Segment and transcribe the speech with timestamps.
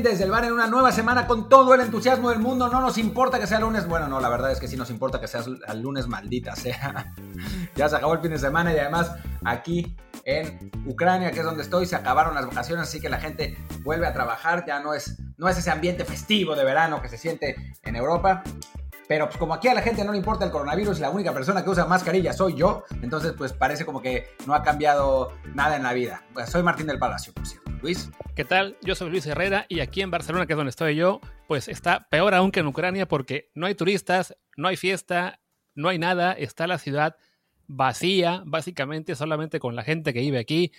[0.00, 2.70] Desde el Bar en una nueva semana con todo el entusiasmo del mundo.
[2.70, 3.86] No nos importa que sea lunes.
[3.86, 5.42] Bueno, no, la verdad es que sí nos importa que sea
[5.74, 7.12] lunes, maldita sea.
[7.76, 9.12] ya se acabó el fin de semana y además
[9.44, 13.58] aquí en Ucrania, que es donde estoy, se acabaron las vacaciones, así que la gente
[13.84, 14.64] vuelve a trabajar.
[14.66, 18.42] Ya no es, no es ese ambiente festivo de verano que se siente en Europa.
[19.08, 21.34] Pero pues como aquí a la gente no le importa el coronavirus y la única
[21.34, 25.76] persona que usa mascarilla soy yo, entonces pues parece como que no ha cambiado nada
[25.76, 26.22] en la vida.
[26.32, 27.61] Pues soy Martín del Palacio, por cierto.
[27.82, 28.10] Luis.
[28.36, 28.76] ¿Qué tal?
[28.82, 32.06] Yo soy Luis Herrera y aquí en Barcelona, que es donde estoy yo, pues está
[32.08, 35.40] peor aún que en Ucrania porque no hay turistas, no hay fiesta,
[35.74, 37.16] no hay nada, está la ciudad
[37.66, 40.70] vacía, básicamente solamente con la gente que vive aquí.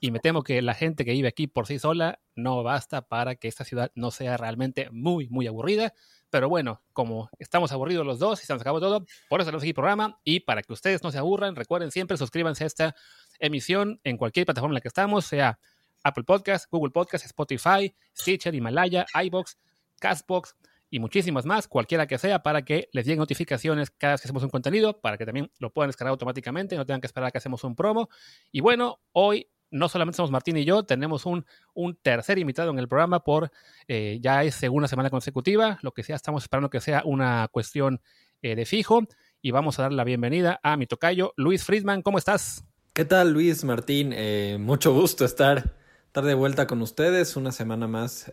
[0.00, 3.34] Y me temo que la gente que vive aquí por sí sola no basta para
[3.36, 5.92] que esta ciudad no sea realmente muy, muy aburrida.
[6.30, 9.62] Pero bueno, como estamos aburridos los dos y se nos acabó todo, por eso tenemos
[9.62, 10.20] aquí programa.
[10.24, 12.96] Y para que ustedes no se aburran, recuerden siempre suscríbanse a esta
[13.38, 15.58] emisión en cualquier plataforma en la que estamos, sea
[16.06, 19.58] Apple Podcast, Google Podcast, Spotify, Stitcher, Himalaya, iBox,
[19.98, 20.54] Castbox
[20.88, 24.44] y muchísimas más, cualquiera que sea, para que les lleguen notificaciones cada vez que hacemos
[24.44, 27.38] un contenido, para que también lo puedan descargar automáticamente, no tengan que esperar a que
[27.38, 28.08] hacemos un promo.
[28.52, 31.44] Y bueno, hoy no solamente somos Martín y yo, tenemos un,
[32.02, 33.50] tercer invitado en el programa por
[33.88, 38.00] eh, ya es segunda semana consecutiva, lo que sea, estamos esperando que sea una cuestión
[38.42, 39.02] eh, de fijo
[39.42, 42.64] y vamos a dar la bienvenida a mi tocayo Luis Friedman, ¿cómo estás?
[42.92, 44.12] ¿Qué tal Luis Martín?
[44.14, 45.74] Eh, mucho gusto estar,
[46.16, 48.32] estar de vuelta con ustedes, una semana más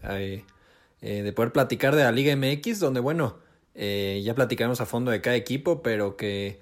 [1.01, 3.39] de poder platicar de la Liga MX, donde bueno,
[3.75, 6.61] ya platicamos a fondo de cada equipo, pero que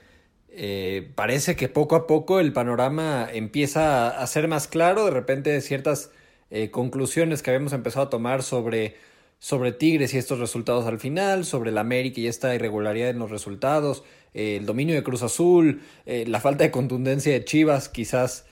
[0.50, 5.62] eh, parece que poco a poco el panorama empieza a ser más claro, de repente
[5.62, 6.09] ciertas
[6.50, 8.96] eh, conclusiones que habíamos empezado a tomar sobre,
[9.38, 13.30] sobre Tigres y estos resultados al final, sobre el América y esta irregularidad en los
[13.30, 14.03] resultados,
[14.34, 18.46] eh, el dominio de Cruz Azul, la falta de contundencia de Chivas, quizás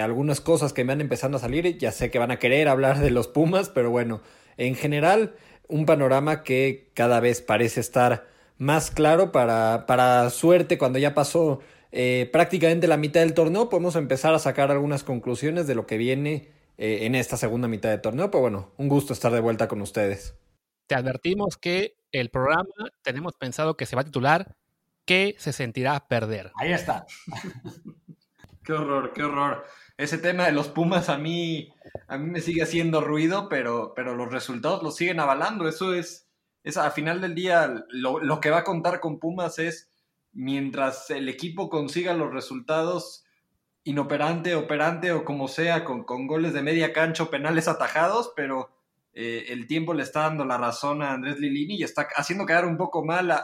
[0.00, 2.98] algunas cosas que me han empezando a salir, ya sé que van a querer hablar
[2.98, 4.20] de los Pumas, pero bueno,
[4.56, 5.34] en general
[5.68, 11.60] un panorama que cada vez parece estar más claro para, para suerte cuando ya pasó
[11.92, 15.96] eh, prácticamente la mitad del torneo, podemos empezar a sacar algunas conclusiones de lo que
[15.96, 18.30] viene eh, en esta segunda mitad de torneo.
[18.30, 20.34] Pero bueno, un gusto estar de vuelta con ustedes.
[20.86, 22.68] Te advertimos que el programa
[23.02, 24.56] tenemos pensado que se va a titular
[25.04, 26.52] ¿Qué se sentirá perder?
[26.56, 27.06] Ahí está.
[28.68, 29.64] Qué horror, qué horror.
[29.96, 31.72] Ese tema de los Pumas a mí,
[32.06, 35.66] a mí me sigue haciendo ruido, pero, pero los resultados lo siguen avalando.
[35.66, 36.28] Eso es,
[36.64, 39.90] es a final del día lo, que va a contar con Pumas es
[40.34, 43.24] mientras el equipo consiga los resultados
[43.84, 48.70] inoperante, operante o como sea, con, con goles de media cancha penales atajados, pero
[49.14, 52.66] eh, el tiempo le está dando la razón a Andrés Lilini y está haciendo quedar
[52.66, 53.42] un poco mal a,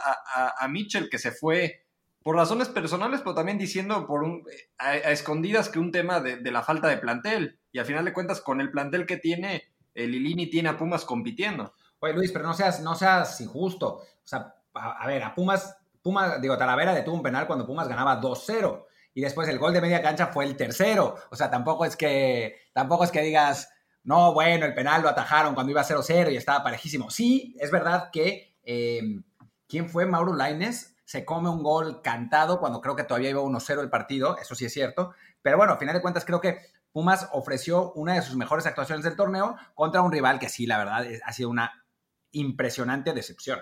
[0.55, 1.84] a, Mitchell, que se fue
[2.25, 4.47] por razones personales, pero también diciendo por un,
[4.79, 7.59] a, escondidas que un tema de, la falta de plantel.
[7.71, 9.61] Y al final de cuentas, con el plantel que tiene,
[9.93, 11.75] el Lilini tiene a Pumas compitiendo.
[11.99, 13.97] Oye, Luis, pero no seas, no seas injusto.
[13.97, 18.19] O sea, a, ver, a Pumas, Pumas, digo, Talavera detuvo un penal cuando Pumas ganaba
[18.19, 18.85] 2-0.
[19.13, 21.13] Y después el gol de media cancha fue el tercero.
[21.29, 23.69] O sea, tampoco es que, tampoco es que digas,
[24.03, 27.11] no, bueno, el penal lo atajaron cuando iba 0-0 y estaba parejísimo.
[27.11, 29.21] Sí, es verdad que, em,
[29.67, 30.07] ¿quién fue?
[30.07, 34.37] Mauro Laines se come un gol cantado cuando creo que todavía iba 1-0 el partido,
[34.37, 35.13] eso sí es cierto.
[35.41, 36.57] Pero bueno, a final de cuentas creo que
[36.91, 40.77] Pumas ofreció una de sus mejores actuaciones del torneo contra un rival que sí, la
[40.77, 41.85] verdad, ha sido una
[42.31, 43.59] impresionante decepción.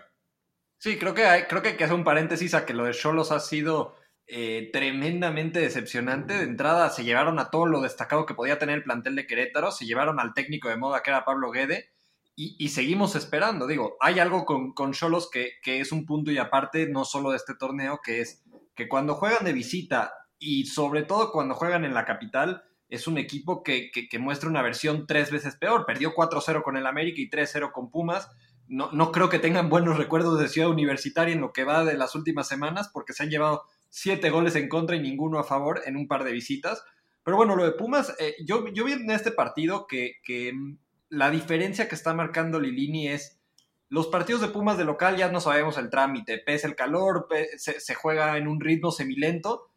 [0.77, 2.93] Sí, creo que hay, creo que hay que hacer un paréntesis a que lo de
[2.93, 3.95] Cholos ha sido
[4.27, 6.37] eh, tremendamente decepcionante.
[6.37, 9.71] De entrada se llevaron a todo lo destacado que podía tener el plantel de Querétaro,
[9.71, 11.92] se llevaron al técnico de moda que era Pablo Guede
[12.35, 13.67] y, seguimos esperando.
[13.67, 17.37] Digo, hay algo con Cholos que, que, es un punto y aparte, no solo de
[17.37, 18.43] este torneo, que es
[18.75, 23.17] que cuando juegan de visita y sobre todo cuando juegan en la capital, es un
[23.17, 25.85] equipo que, que, que muestra una versión tres veces peor.
[25.85, 28.29] Perdió 4-0 con el América y 3-0 con Pumas
[28.67, 31.97] no, no creo que tengan buenos recuerdos de Ciudad Universitaria en lo que va de
[31.97, 35.81] las últimas semanas, porque se han llevado siete goles en contra y ninguno a favor
[35.85, 36.83] en un par de visitas.
[37.23, 40.13] Pero bueno, lo de Pumas, eh, yo, yo vi en este partido que,
[40.53, 40.77] mm,
[41.13, 43.39] la diferencia que está marcando Lilini es
[43.87, 47.27] los partidos de Pumas de local ya no sabemos el trámite, pese el calor,
[47.57, 49.69] se, juega en un ritmo semilento,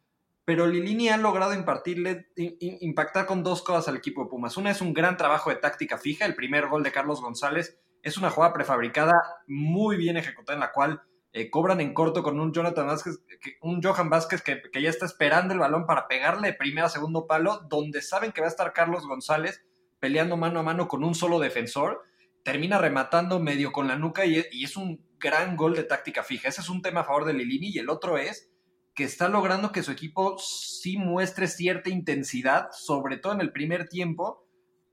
[0.45, 4.57] pero Lilini ha logrado impartirle, impactar con dos cosas al equipo de Pumas.
[4.57, 8.17] Una es un gran trabajo de táctica fija, el primer gol de Carlos González es
[8.17, 9.13] una jugada prefabricada
[9.45, 11.03] muy bien ejecutada en la cual
[11.33, 13.19] eh, cobran en corto con un Jonathan Vázquez,
[13.61, 17.27] un Johan Vázquez que, ya está esperando el balón para pegarle de primera a segundo
[17.27, 19.63] palo, donde saben que va a estar Carlos González
[19.99, 22.03] peleando mano a mano con un solo defensor,
[22.43, 26.49] termina rematando medio con la nuca y, y es un gran gol de táctica fija.
[26.49, 28.49] Ese es un tema a favor de Lilini y el otro es
[28.97, 33.87] que está logrando que su equipo sí muestre cierta intensidad, sobre todo en el primer
[33.87, 34.47] tiempo,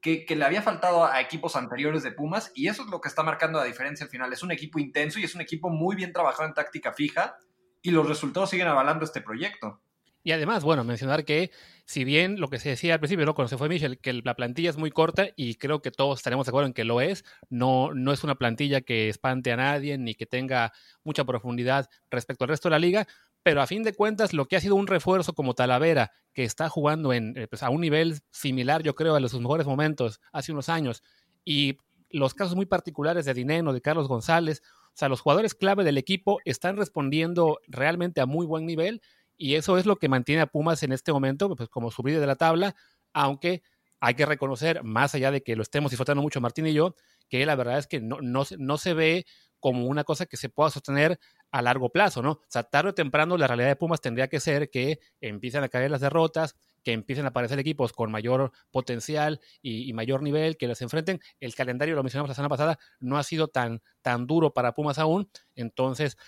[0.04, 3.22] que, le había faltado a equipos anteriores de Pumas y eso es lo que está
[3.22, 4.30] marcando la diferencia al final.
[4.30, 7.38] Es un equipo intenso y es un equipo muy bien trabajado en táctica fija
[7.80, 9.80] y los resultados siguen avalando este proyecto.
[10.26, 11.50] Y además, bueno, mencionar que
[11.84, 13.34] si bien lo que se decía al principio, ¿no?
[13.34, 16.46] cuando se fue Michel, que la plantilla es muy corta y creo que todos estaremos
[16.46, 19.98] de acuerdo en que lo es, no, no es una plantilla que espante a nadie
[19.98, 20.72] ni que tenga
[21.04, 23.06] mucha profundidad respecto al resto de la liga,
[23.42, 26.70] pero a fin de cuentas lo que ha sido un refuerzo como Talavera, que está
[26.70, 30.20] jugando en, eh, pues, a un nivel similar, yo creo, a los sus mejores momentos
[30.32, 31.02] hace unos años,
[31.44, 31.76] y
[32.08, 34.62] los casos muy particulares de Dineno, de Carlos González,
[34.94, 39.02] o sea, los jugadores clave del equipo están respondiendo realmente a muy buen nivel
[39.36, 42.26] y eso es lo que mantiene a Pumas en este momento, pues como subir de
[42.26, 42.74] la tabla,
[43.12, 43.62] aunque
[44.00, 46.94] hay que reconocer, más allá de que lo estemos disfrutando mucho Martín y yo,
[47.28, 49.26] que la verdad es que no, no, no se ve
[49.60, 51.18] como una cosa que se pueda sostener
[51.50, 52.32] a largo plazo, ¿no?
[52.32, 55.70] O sea, tarde o temprano la realidad de Pumas tendría que ser que empiecen a
[55.70, 60.68] caer las derrotas, que empiecen a aparecer equipos con mayor potencial y, mayor nivel, que
[60.68, 61.20] les enfrenten.
[61.40, 64.98] El calendario, lo mencionamos la semana pasada, no ha sido tan, tan duro para Pumas
[64.98, 65.30] aún.
[65.54, 66.18] Entonces,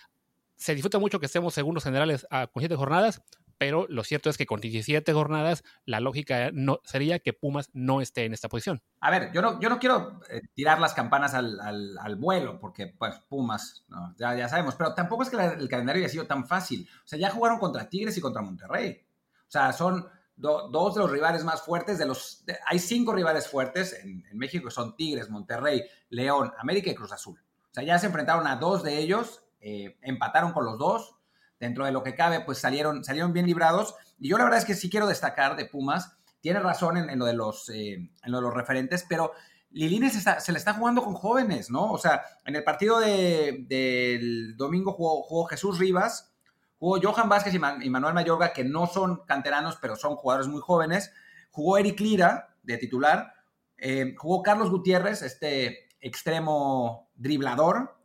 [0.57, 3.23] se disfruta mucho que estemos segundos generales a, con siete jornadas,
[3.59, 8.01] pero lo cierto es que con 17 jornadas la lógica no, sería que Pumas no
[8.01, 8.83] esté en esta posición.
[9.01, 12.87] A ver, yo no, yo no quiero eh, tirar las campanas al, al, vuelo, porque
[12.87, 13.85] pues Pumas,
[14.19, 16.89] ya, ya, sabemos, pero tampoco es que el calendario haya sido tan fácil.
[17.05, 19.07] O sea, ya jugaron contra Tigres y contra Monterrey.
[19.41, 20.07] O sea, son
[20.37, 24.71] dos de los rivales más fuertes, de los, hay cinco rivales fuertes en, en México,
[24.71, 27.41] son Tigres, Monterrey, León, América y Cruz Azul.
[27.71, 31.17] O sea, ya se enfrentaron a dos de ellos eh, empataron con los dos,
[31.59, 33.95] dentro de lo que cabe, pues salieron, salieron bien librados.
[34.19, 37.25] Y yo la verdad es que sí quiero destacar de Pumas, tiene razón en, lo,
[37.25, 39.33] de los, eh, en lo de los referentes, pero
[39.71, 41.91] Lilini se, le está jugando con jóvenes, ¿no?
[41.93, 46.33] O sea, en el partido del domingo jugó, Jesús Rivas,
[46.79, 51.13] jugó Johan Vázquez y, Manuel Mayorga, que no son canteranos, pero son jugadores muy jóvenes,
[51.51, 53.35] jugó Eric Lira, de titular,
[53.77, 57.96] eh, jugó Carlos Gutiérrez, este extremo driblador,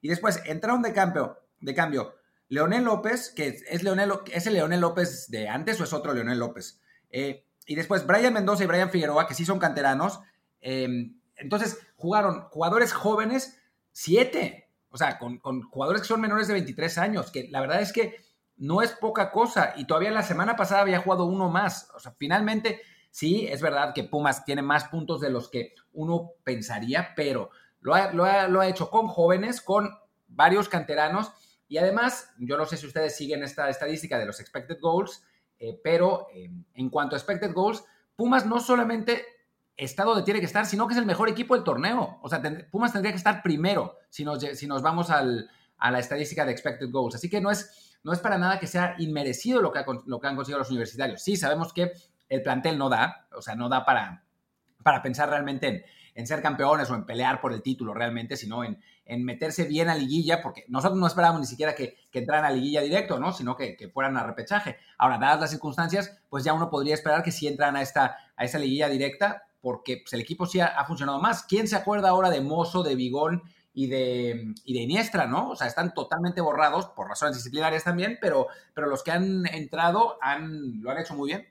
[0.00, 2.14] y después entraron de cambio, de cambio
[2.50, 6.40] Leonel López, que es, Leonel, ¿es el Leonel López de antes o es otro Leonel
[6.40, 6.80] López?
[7.10, 10.20] Eh, y después Brian Mendoza y Brian Figueroa, que sí son canteranos.
[10.60, 13.62] Em, entonces jugaron jugadores jóvenes,
[13.92, 14.68] siete.
[14.90, 17.92] O sea, con, con, jugadores que son menores de 23 años, que la verdad es
[17.92, 18.16] que
[18.56, 19.74] no es poca cosa.
[19.76, 21.88] Y todavía la semana pasada había jugado uno más.
[21.94, 22.80] O sea, finalmente,
[23.12, 27.50] sí, es verdad que Pumas tiene más puntos de los que uno pensaría, pero
[27.80, 29.90] lo ha, hecho con jóvenes, con
[30.28, 31.32] varios canteranos
[31.68, 35.22] y además, yo no sé si ustedes siguen esta estadística de los expected goals,
[35.58, 37.84] eh, pero eh, en cuanto a expected goals,
[38.16, 39.24] Pumas no solamente
[39.76, 42.18] está donde tiene que estar, sino que es el mejor equipo del torneo.
[42.22, 42.42] O sea,
[42.72, 46.90] Pumas tendría que estar primero si nos, si nos vamos a la estadística de expected
[46.90, 47.14] goals.
[47.14, 47.70] Así que no es,
[48.20, 51.22] para nada que sea inmerecido lo que, lo que han conseguido los universitarios.
[51.22, 51.92] Sí, sabemos que
[52.28, 54.24] el plantel no da, o sea, no da para,
[54.82, 55.84] para pensar realmente en,
[56.14, 59.88] en ser campeones o en pelear por el título realmente, sino en, en meterse bien
[59.88, 63.32] a liguilla, porque nosotros no esperábamos ni siquiera que, que entraran a liguilla directo, ¿no?
[63.32, 64.76] Sino que, que, fueran a repechaje.
[64.98, 68.44] Ahora, dadas las circunstancias, pues ya uno podría esperar que sí entran a esta, a
[68.44, 71.42] esta liguilla directa, porque pues, el equipo sí ha, funcionado más.
[71.42, 73.42] ¿Quién se acuerda ahora de Mozo, de Vigón
[73.72, 75.50] y de, y de Iniestra, ¿no?
[75.50, 80.18] O sea, están totalmente borrados por razones disciplinarias también, pero, pero los que han entrado
[80.20, 81.46] han, lo han hecho muy bien.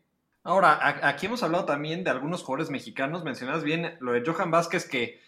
[0.50, 3.24] Ahora, aquí hemos hablado también de algunos jugadores mexicanos.
[3.24, 5.22] Mencionas bien lo de Johan Vázquez, que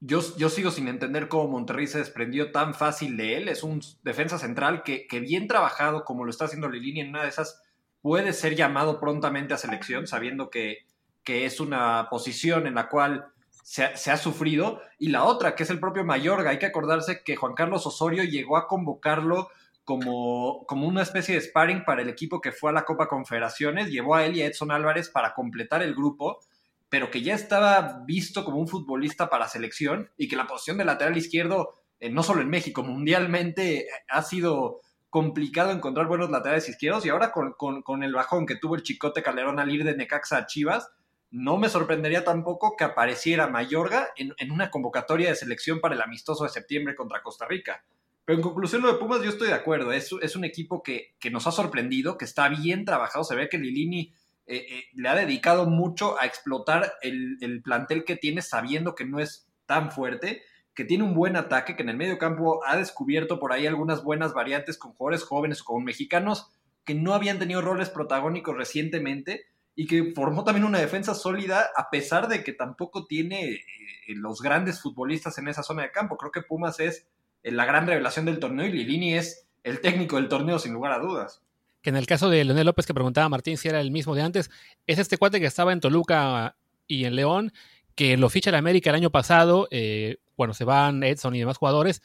[0.00, 3.48] yo, yo sigo sin entender cómo Monterrey se desprendió tan fácil de él.
[3.48, 7.30] Es un defensa central que, bien trabajado, como lo está haciendo Lilini en una de
[7.30, 7.62] esas,
[8.02, 10.84] puede ser llamado prontamente a selección, sabiendo que,
[11.24, 13.28] que es una posición en la cual
[13.62, 14.82] se, se, ha sufrido.
[14.98, 16.50] Y la otra, que es el propio Mayorga.
[16.50, 19.48] Hay que acordarse que Juan Carlos Osorio llegó a convocarlo
[19.86, 23.88] como, como una especie de sparring para el equipo que fue a la Copa Confederaciones,
[23.88, 26.40] llevó a él y a Edson Álvarez para completar el grupo,
[26.88, 30.84] pero que ya estaba visto como un futbolista para selección y que la posición de
[30.84, 37.06] lateral izquierdo, eh, no solo en México, mundialmente ha sido complicado encontrar buenos laterales izquierdos
[37.06, 40.38] y ahora con, con, el bajón que tuvo el Chicote Calderón al ir de Necaxa
[40.38, 40.90] a Chivas,
[41.30, 46.02] no me sorprendería tampoco que apareciera Mayorga en, en una convocatoria de selección para el
[46.02, 47.84] amistoso de septiembre contra Costa Rica.
[48.26, 49.92] Pero en conclusión, lo de Pumas, yo estoy de acuerdo.
[49.92, 53.24] Es, es un equipo que, nos ha sorprendido, que está bien trabajado.
[53.24, 54.12] Se ve que Lilini
[54.46, 59.20] eh, eh, le ha dedicado mucho a explotar el, plantel que tiene, sabiendo que no
[59.20, 60.42] es tan fuerte,
[60.74, 64.02] que tiene un buen ataque, que en el medio campo ha descubierto por ahí algunas
[64.02, 66.50] buenas variantes con jugadores jóvenes o con mexicanos
[66.84, 71.90] que no habían tenido roles protagónicos recientemente y que formó también una defensa sólida a
[71.90, 73.60] pesar de que tampoco tiene eh,
[74.08, 76.16] los grandes futbolistas en esa zona de campo.
[76.16, 77.06] Creo que Pumas es
[77.52, 80.98] la gran revelación del torneo y Lilini es el técnico del torneo sin lugar a
[80.98, 81.42] dudas.
[81.82, 84.14] Que en el caso de Leonel López que preguntaba a Martín si era el mismo
[84.14, 84.50] de antes,
[84.86, 86.56] es este cuate que estaba en Toluca
[86.88, 87.52] y en León,
[87.94, 91.56] que lo ficha el América el año pasado, eh, bueno, se van Edson y demás
[91.56, 92.02] jugadores,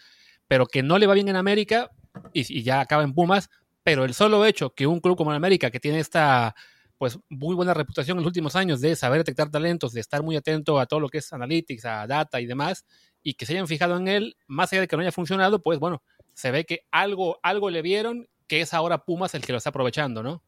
[0.47, 1.91] pero que no le va bien en América
[2.33, 3.49] y, ya acaba en Pumas,
[3.83, 6.55] pero el solo hecho que un club como el América, que tiene esta
[6.97, 10.35] pues muy buena reputación en los últimos años de saber detectar talentos, de estar muy
[10.35, 12.85] atento a todo lo que es analytics, a data y demás,
[13.23, 15.79] y que se hayan fijado en él, más allá de que no haya funcionado, pues
[15.79, 16.01] bueno,
[16.33, 19.69] se ve que algo, algo le vieron, que es ahora Pumas el que lo está
[19.69, 20.43] aprovechando, ¿no?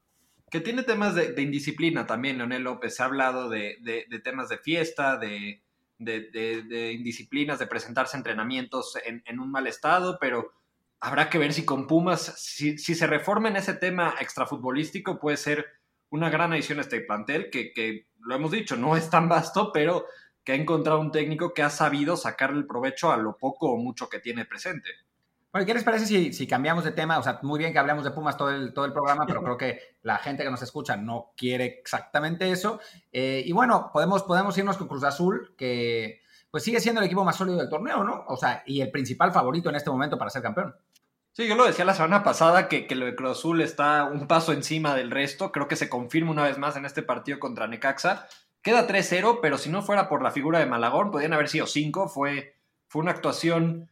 [0.49, 2.95] Que tiene temas de, indisciplina también, Leonel López.
[2.95, 3.77] Se ha hablado de,
[4.23, 5.61] temas de fiesta, de,
[5.97, 10.51] indisciplinas, de presentarse entrenamientos en, un mal estado, pero
[10.99, 15.65] habrá que ver si con Pumas, si, se reforma en ese tema extrafutbolístico, puede ser
[16.09, 19.71] una gran adición a este plantel, que, que lo hemos dicho, no es tan vasto,
[19.73, 20.05] pero
[20.43, 23.77] que ha encontrado un técnico que ha sabido sacarle el provecho a lo poco o
[23.77, 24.89] mucho que tiene presente.
[25.53, 27.19] Bueno, ¿qué les parece si, si, cambiamos de tema?
[27.19, 29.55] O sea, muy bien que hablemos de Pumas todo el, todo el programa, pero creo
[29.55, 32.79] que la gente que nos escucha no quiere exactamente eso.
[33.11, 37.23] Eh, y bueno, podemos, podemos irnos con Cruz Azul, que pues sigue siendo el equipo
[37.23, 38.25] más sólido del torneo, ¿no?
[38.29, 40.75] O sea, y el principal favorito en este momento para ser campeón.
[41.33, 44.27] Sí, yo lo decía la semana pasada que, que lo de Cruz Azul está un
[44.27, 45.51] paso encima del resto.
[45.51, 48.27] Creo que se confirma una vez más en este partido contra Necaxa.
[48.63, 52.07] Queda 3-0, pero si no fuera por la figura de Malagón, podrían haber sido 5.
[52.07, 52.55] Fue,
[52.87, 53.91] fue una actuación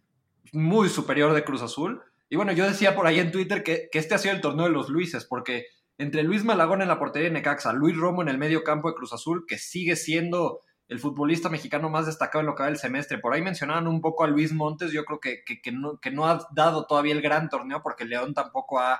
[0.54, 2.02] muy superior de Cruz Azul.
[2.30, 4.72] Y bueno, yo decía por ahí en Twitter que, este ha sido el torneo de
[4.72, 5.66] los Luises, porque
[5.98, 8.96] entre Luis Malagón en la portería de Necaxa, Luis Romo en el medio campo de
[8.96, 12.78] Cruz Azul, que sigue siendo el futbolista mexicano más destacado en lo que va del
[12.78, 13.18] semestre.
[13.18, 16.86] Por ahí mencionaban un poco a Luis Montes, yo creo que, que, no, ha dado
[16.86, 19.00] todavía el gran torneo porque León tampoco ha,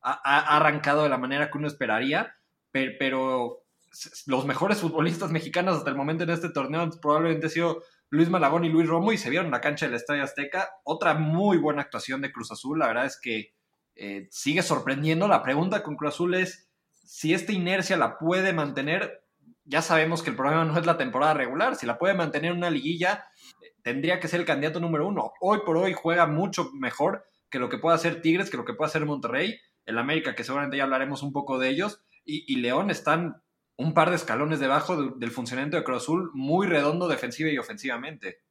[0.00, 2.36] ha, arrancado de la manera que uno esperaría,
[2.70, 3.64] pero,
[4.26, 8.64] los mejores futbolistas mexicanos hasta el momento en este torneo han probablemente sido Luis Malagón
[8.64, 10.70] y Luis Romo y se vieron en la cancha del Estadio Azteca.
[10.84, 12.78] Otra muy buena actuación de Cruz Azul.
[12.78, 13.54] La verdad es que
[13.94, 15.28] eh, sigue sorprendiendo.
[15.28, 19.24] La pregunta con Cruz Azul es si esta inercia la puede mantener.
[19.64, 21.76] Ya sabemos que el problema no es la temporada regular.
[21.76, 23.24] Si la puede mantener en una liguilla,
[23.82, 25.32] tendría que ser el candidato número uno.
[25.40, 28.74] Hoy por hoy juega mucho mejor que lo que pueda hacer Tigres, que lo que
[28.74, 29.58] pueda hacer Monterrey.
[29.84, 32.02] El América, que seguramente ya hablaremos un poco de ellos.
[32.24, 33.42] y León están
[33.78, 38.42] un par de escalones debajo del funcionamiento de Cruz Azul, muy redondo defensiva y ofensivamente.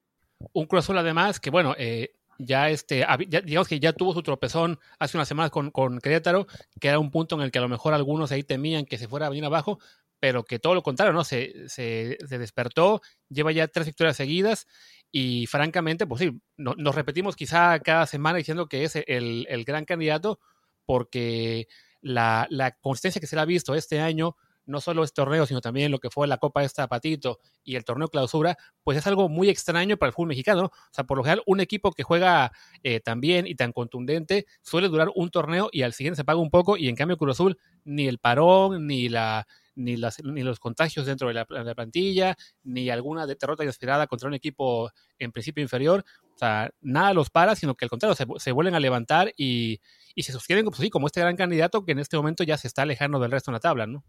[0.53, 3.05] Un Cruz Azul además que, bueno, eh, ya este,
[3.43, 6.47] digamos que ya tuvo su tropezón hace unas semanas con, con Querétaro,
[6.79, 9.09] que era un punto en el que a lo mejor algunos ahí temían que se
[9.09, 9.79] fuera a venir abajo,
[10.19, 11.25] pero que todo lo contrario, ¿no?
[11.25, 14.65] Se, se, despertó, lleva ya tres victorias seguidas
[15.11, 19.83] y francamente, pues sí, nos repetimos quizá cada semana diciendo que es el, el gran
[19.83, 20.39] candidato
[20.85, 21.67] porque
[22.01, 25.61] la, la, consistencia que se le ha visto este año, no solo este torneo, sino
[25.61, 29.29] también lo que fue la Copa esta Patito y el torneo clausura, pues es algo
[29.29, 30.65] muy extraño para el fútbol mexicano.
[30.65, 32.51] O sea, por lo general, un equipo que juega
[32.83, 36.39] eh, tan bien y tan contundente suele durar un torneo y al siguiente se paga
[36.39, 39.47] un poco, y en cambio Cruz Azul, ni el parón, ni la
[39.77, 44.33] ni, las, ni los contagios dentro de la, plantilla, ni alguna derrota inesperada contra un
[44.33, 46.03] equipo en principio inferior.
[46.33, 49.79] O sea, nada los para, sino que al contrario, se, vuelven a levantar y,
[50.15, 52.67] y se sostienen pues, sí, como este gran candidato que en este momento ya se
[52.67, 54.03] está alejando del resto de la tabla, ¿no?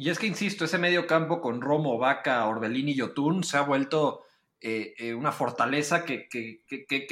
[0.00, 3.62] Y es que, insisto, ese medio campo con Romo, Vaca, Orbelín y Yotun se ha
[3.62, 4.22] vuelto
[4.60, 6.28] eh, eh, una fortaleza que,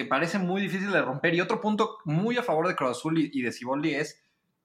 [0.08, 1.34] parece muy difícil de romper.
[1.34, 4.22] Y otro punto muy a favor de Cruz Azul y, de Ciboldi es,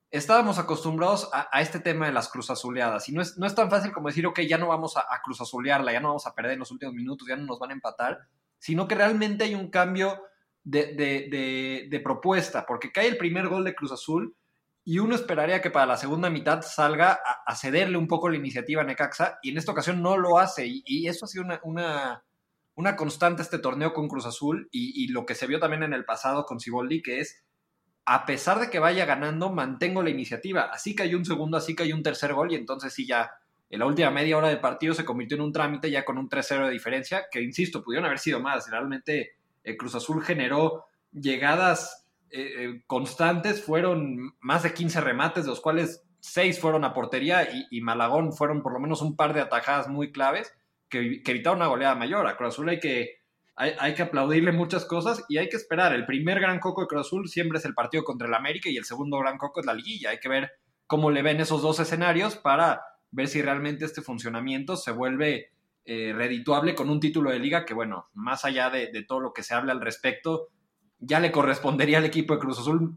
[0.08, 3.08] estábamos acostumbrados a, este tema de las cruz azuleadas.
[3.08, 5.20] Y no es, no es tan fácil como decir, ok, ya no vamos a, a
[5.20, 7.70] cruz azulearla, ya no vamos a perder en los últimos minutos, ya no nos van
[7.70, 8.20] a empatar,
[8.56, 10.22] sino que realmente hay un cambio
[10.62, 14.36] de, de propuesta, porque cae el primer gol de Cruz Azul
[14.84, 18.82] y uno esperaría que para la segunda mitad salga a, cederle un poco la iniciativa
[18.82, 22.24] a Necaxa y en esta ocasión no lo hace y, eso ha sido una,
[22.74, 26.04] una, constante este torneo con Cruz Azul y, lo que se vio también en el
[26.04, 27.42] pasado con Ciboldi que es
[28.04, 30.62] a pesar de que vaya ganando mantengo la iniciativa.
[30.62, 33.30] Así que hay un segundo, así que hay un tercer gol y entonces sí ya
[33.70, 36.28] en la última media hora del partido se convirtió en un trámite ya con un
[36.28, 38.68] 3-0 de diferencia que insisto pudieron haber sido más.
[38.68, 42.01] Realmente el Cruz Azul generó llegadas
[42.34, 47.46] eh, eh, constantes fueron más de 15 remates, de los cuales 6 fueron a portería
[47.70, 50.54] y, Malagón fueron por lo menos un par de atajadas muy claves
[50.88, 52.26] que, evitaron una goleada mayor.
[52.26, 53.16] A Cruz Azul hay que,
[53.54, 55.92] hay, que aplaudirle muchas cosas y hay que esperar.
[55.92, 58.78] El primer gran coco de Cruz Azul siempre es el partido contra el América y
[58.78, 60.08] el segundo gran coco es la liguilla.
[60.08, 60.52] Hay que ver
[60.86, 65.50] cómo le ven esos dos escenarios para ver si realmente este funcionamiento se vuelve
[65.84, 69.34] eh, redituable con un título de liga que, bueno, más allá de, de todo lo
[69.34, 70.48] que se habla al respecto,
[71.04, 72.96] ya le correspondería al equipo de Cruz Azul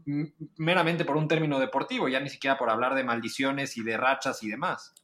[0.56, 4.42] meramente por un término deportivo, ya ni siquiera por hablar de maldiciones y de rachas
[4.44, 4.94] y demás.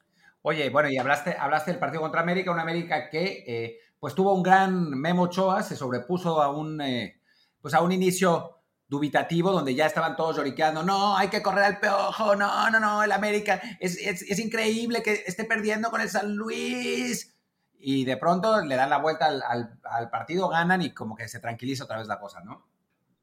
[0.42, 4.32] Oye, bueno, y hablaste, hablaste del partido contra América, una América que eh, pues tuvo
[4.34, 7.20] un gran Memo Ochoa, se sobrepuso a un, eh,
[7.60, 11.80] pues a un inicio dubitativo donde ya estaban todos lloriqueando, no, hay que correr al
[11.80, 16.36] peojo, no, no, no, el América, es, es, increíble que esté perdiendo con el San
[16.36, 17.34] Luis.
[17.78, 21.84] y de pronto le dan la vuelta al, partido, ganan y como que se tranquiliza
[21.84, 22.71] otra vez la cosa, ¿no?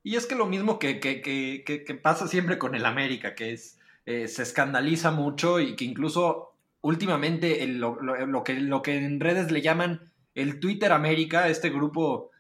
[0.03, 4.27] Y es que lo mismo que, que, pasa siempre con el América, que es, eh,
[4.27, 7.98] se escandaliza mucho y que incluso últimamente lo,
[8.44, 12.32] que, lo que en redes le llaman el Twitter América, este grupo,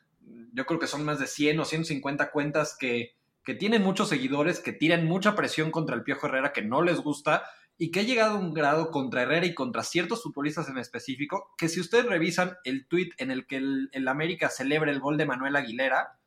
[0.53, 4.59] yo creo que son más de 100 o 150 cuentas que, que tienen muchos seguidores,
[4.59, 7.43] que tiran mucha presión contra el Piojo Herrera, que no les gusta
[7.81, 11.53] y que ha llegado a un grado contra Herrera y contra ciertos futbolistas en específico,
[11.57, 15.25] que si ustedes revisan el tweet en el que el, América celebra el gol de
[15.25, 16.18] Manuel Aguilera,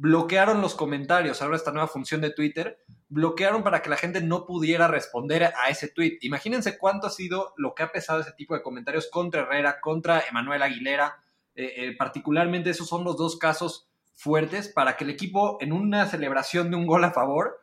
[0.00, 2.78] bloquearon los comentarios, ahora esta nueva función de Twitter,
[3.10, 6.16] bloquearon para que la gente no pudiera responder a ese tweet.
[6.22, 10.20] Imagínense cuánto ha sido lo que ha pesado ese tipo de comentarios contra Herrera, contra
[10.20, 11.22] Emanuel Aguilera,
[11.54, 16.06] eh, eh, particularmente esos son los dos casos fuertes para que el equipo en una
[16.06, 17.58] celebración de un gol a favor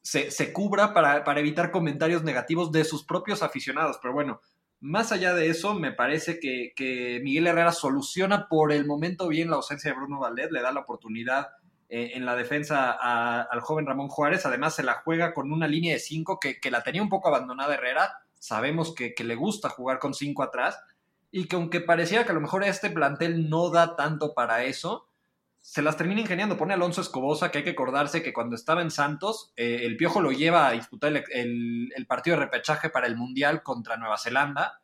[0.00, 3.98] se, cubra para, evitar comentarios negativos de sus propios aficionados.
[4.00, 4.40] Pero bueno,
[4.78, 9.56] más allá de eso, me parece que, Miguel Herrera soluciona por el momento bien la
[9.56, 11.48] ausencia de Bruno Valdés, le da la oportunidad
[11.90, 14.46] eh, en la defensa al joven Ramón Juárez.
[14.46, 17.74] Además, se la juega con una línea de cinco que, la tenía un poco abandonada
[17.74, 18.22] Herrera.
[18.38, 20.78] Sabemos que, que, le gusta jugar con cinco atrás
[21.30, 25.10] y que aunque parecía que a lo mejor este plantel no da tanto para eso,
[25.60, 26.56] se las termina ingeniando.
[26.56, 30.20] Pone Alonso Escobosa, que hay que acordarse que cuando estaba en Santos, eh, el Piojo
[30.20, 34.80] lo lleva a disputar el, partido de repechaje para el Mundial contra Nueva Zelanda.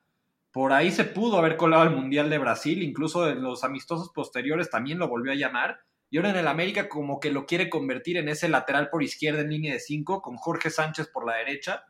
[0.53, 4.71] Por ahí se pudo haber colado al Mundial de Brasil, incluso en los amistosos posteriores
[4.71, 5.81] también lo volvió a llamar.
[6.11, 9.41] Y ahora en el América como que lo quiere convertir en ese lateral por izquierda
[9.41, 11.85] en línea de 5, con Jorge Sánchez por la derecha,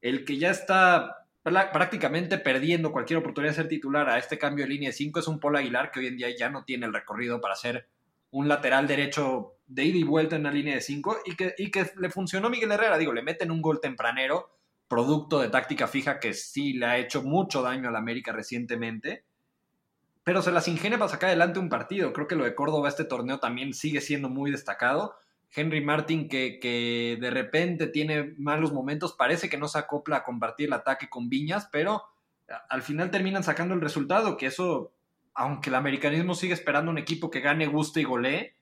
[0.00, 4.70] el que ya está prácticamente perdiendo cualquier oportunidad de ser titular a este cambio de
[4.70, 6.92] línea de 5 es un Paul Aguilar que hoy en día ya no tiene el
[6.92, 7.88] recorrido para ser
[8.30, 11.70] un lateral derecho de ida y vuelta en la línea de 5 y que, y
[11.70, 12.98] que le funcionó a Miguel Herrera.
[12.98, 14.50] Digo, le meten un gol tempranero,
[14.86, 19.24] producto de táctica fija que sí le ha hecho mucho daño a la América recientemente,
[20.24, 22.12] pero se las ingenia para sacar adelante un partido.
[22.12, 25.16] Creo que lo de Córdoba este torneo también sigue siendo muy destacado.
[25.54, 30.24] Henry Martin, que, que de repente tiene malos momentos, parece que no se acopla a
[30.24, 32.04] compartir el ataque con Viñas, pero
[32.68, 34.92] al final terminan sacando el resultado, que eso
[35.34, 38.54] aunque el americanismo sigue esperando un equipo que gane, guste y golee,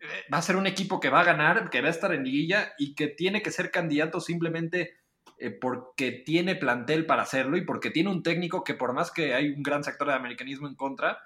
[0.00, 2.24] eh, va a ser un equipo que va a ganar, que va a estar en
[2.24, 4.94] liguilla y que tiene que ser candidato simplemente
[5.38, 9.34] eh, porque tiene plantel para hacerlo y porque tiene un técnico que por más que
[9.34, 11.18] hay un gran sector de americanismo en contra,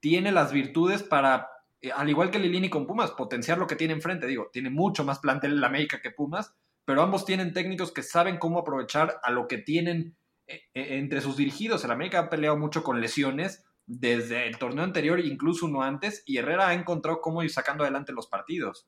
[0.00, 1.48] tiene las virtudes para,
[1.80, 4.26] eh, al igual que Lilini con Pumas, potenciar lo que tiene enfrente.
[4.26, 8.02] Digo, tiene mucho más plantel en la América que Pumas, pero ambos tienen técnicos que
[8.02, 10.16] saben cómo aprovechar a lo que tienen
[10.72, 11.84] entre sus dirigidos.
[11.84, 16.36] El América ha peleado mucho con lesiones, desde el torneo anterior, incluso uno antes, y
[16.36, 18.86] Herrera ha encontrado cómo ir sacando adelante los partidos.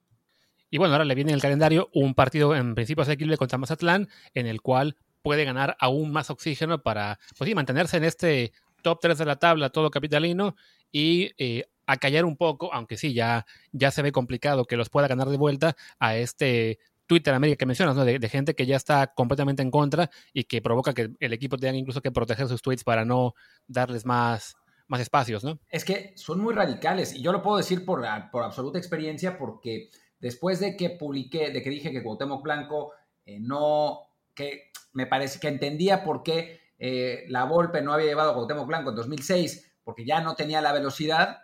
[0.71, 4.09] Y bueno, ahora le viene en el calendario un partido en principio asequible contra Mazatlán,
[4.35, 8.53] en el cual puede ganar aún más oxígeno para pues sí, mantenerse en este
[8.83, 10.57] top 3 de la tabla, todo capitalino,
[10.93, 15.09] y eh, acallar un poco, aunque sí, ya, ya se ve complicado que los pueda
[15.09, 18.05] ganar de vuelta a este Twitter América que mencionas, ¿no?
[18.05, 21.77] de, gente que ya está completamente en contra y que provoca que el equipo tenga
[21.77, 23.35] incluso que proteger sus tweets para no
[23.67, 24.55] darles más,
[24.87, 25.59] más espacios, ¿no?
[25.69, 29.91] Es que son muy radicales y yo lo puedo decir por, por absoluta experiencia porque
[30.21, 32.93] después de que publiqué, de que dije que Cuauhtémoc Blanco
[33.25, 38.31] eh, no, que me parece que entendía por qué eh, la Volpe no había llevado
[38.31, 41.39] a Cuauhtémoc Blanco en 2006 porque ya no tenía la velocidad,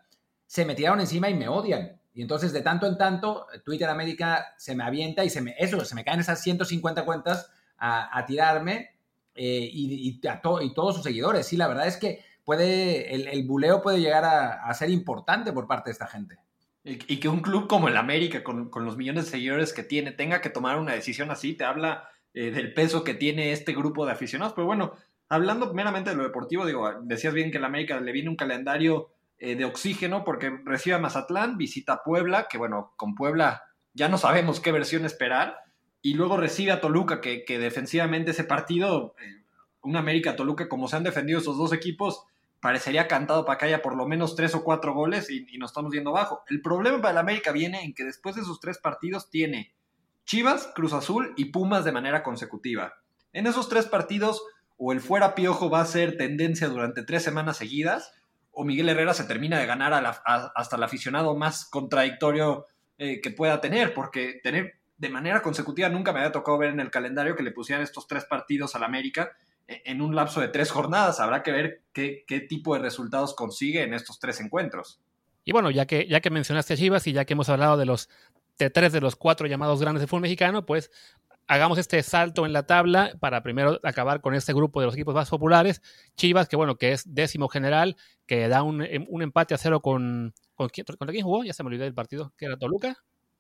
[0.47, 2.01] se me tiraron encima y me odian.
[2.15, 5.85] Y entonces de tanto en tanto Twitter América se me avienta y se me, eso,
[5.85, 8.91] se me caen esas 150 cuentas a, tirarme
[9.35, 11.47] eh, y, a todos sus seguidores.
[11.47, 15.91] Sí, la verdad es que puede, el buleo puede llegar a, ser importante por parte
[15.91, 16.39] de esta gente.
[16.89, 20.41] Y, que un club como el América, con, los millones de seguidores que tiene, tenga
[20.41, 24.13] que tomar una decisión así, te habla eh, del peso que tiene este grupo de
[24.13, 24.55] aficionados.
[24.55, 24.93] Pero bueno,
[25.29, 29.11] hablando meramente de lo deportivo, digo, decías bien que el América le viene un calendario
[29.39, 34.09] eh, de oxígeno porque recibe a Mazatlán, visita a Puebla, que bueno, con Puebla ya
[34.09, 35.59] no sabemos qué versión esperar,
[36.03, 39.45] y luego recibe a Toluca, que, que defensivamente ese partido, eh,
[39.83, 42.27] un América Toluca, como se han defendido esos dos equipos,
[42.61, 45.93] parecería cantado para que haya por lo menos tres o cuatro goles y, nos estamos
[45.93, 46.43] yendo abajo.
[46.49, 49.75] El problema para el América viene en que después de esos tres partidos tiene
[50.25, 52.95] Chivas, Cruz Azul y Pumas de manera consecutiva.
[53.33, 54.43] En esos tres partidos,
[54.77, 58.13] o el fuera piojo va a ser tendencia durante tres semanas seguidas,
[58.51, 59.93] o Miguel Herrera se termina de ganar
[60.25, 62.67] hasta el aficionado más contradictorio
[62.99, 66.81] eh, que pueda tener, porque tener de manera consecutiva nunca me había tocado ver en
[66.81, 69.37] el calendario que le pusieran estos tres partidos al América
[69.69, 71.21] en un lapso de tres jornadas.
[71.21, 75.01] Habrá que ver qué, tipo de resultados consigue en estos tres encuentros.
[75.45, 77.87] Y bueno, ya que, ya que mencionaste a Chivas y ya que hemos hablado de
[77.87, 78.09] los
[78.59, 80.91] de tres de los cuatro llamados grandes de fútbol mexicano, pues
[81.47, 85.15] hagamos este salto en la tabla para primero acabar con este grupo de los equipos
[85.15, 85.83] más populares.
[86.17, 90.35] Chivas, que bueno, que es décimo general, que da un, un empate a cero con,
[90.55, 91.45] con quién, ¿Contra quién jugó?
[91.45, 92.97] Ya se me olvidó del partido, que era Toluca.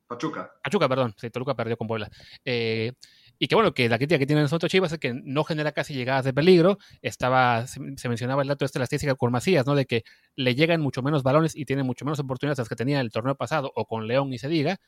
[0.06, 0.52] Pachuca.
[0.62, 1.14] Pachuca, perdón.
[1.16, 2.08] Sí, Toluca perdió con Puebla.
[2.44, 2.92] Eh,
[3.38, 5.94] y que bueno, que la crítica que tienen nosotros Chivas es que no genera casi
[5.94, 6.78] llegadas de peligro.
[7.02, 9.74] Estaba, se, mencionaba el dato de esta estadística con Macías, ¿no?
[9.74, 10.04] De que
[10.36, 13.34] le llegan mucho menos balones y tiene mucho menos oportunidades las que tenía el torneo
[13.34, 14.78] pasado o con León y se diga.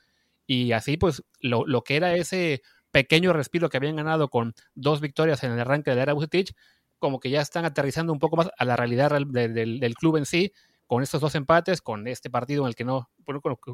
[0.46, 5.00] Y así, pues, lo, lo que era ese pequeño respiro que habían ganado con dos
[5.00, 6.54] victorias en el arranque de la era Bucetich,
[6.98, 10.52] como que ya están aterrizando un poco más a la realidad del club en sí
[10.88, 13.10] con estos dos empates, con este partido en el que no,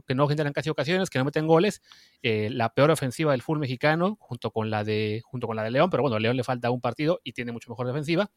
[0.06, 1.80] que no generan casi ocasiones, que no meten goles,
[2.22, 5.70] eh, la peor ofensiva del fútbol mexicano, junto con la de, junto con la de
[5.70, 8.32] León, pero bueno, León le falta un partido y tiene mucho mejor defensiva.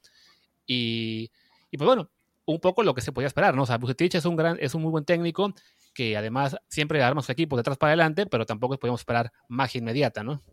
[0.68, 1.32] Y,
[1.72, 2.12] y pues bueno,
[2.46, 3.64] un poco lo que se podía esperar, ¿no?
[3.64, 5.56] O sea, Bucetich es un gran, es un muy buen técnico,
[5.96, 9.80] que además siempre arma su equipo de atrás para adelante, pero tampoco podemos esperar magia
[9.80, 10.44] inmediata, ¿no?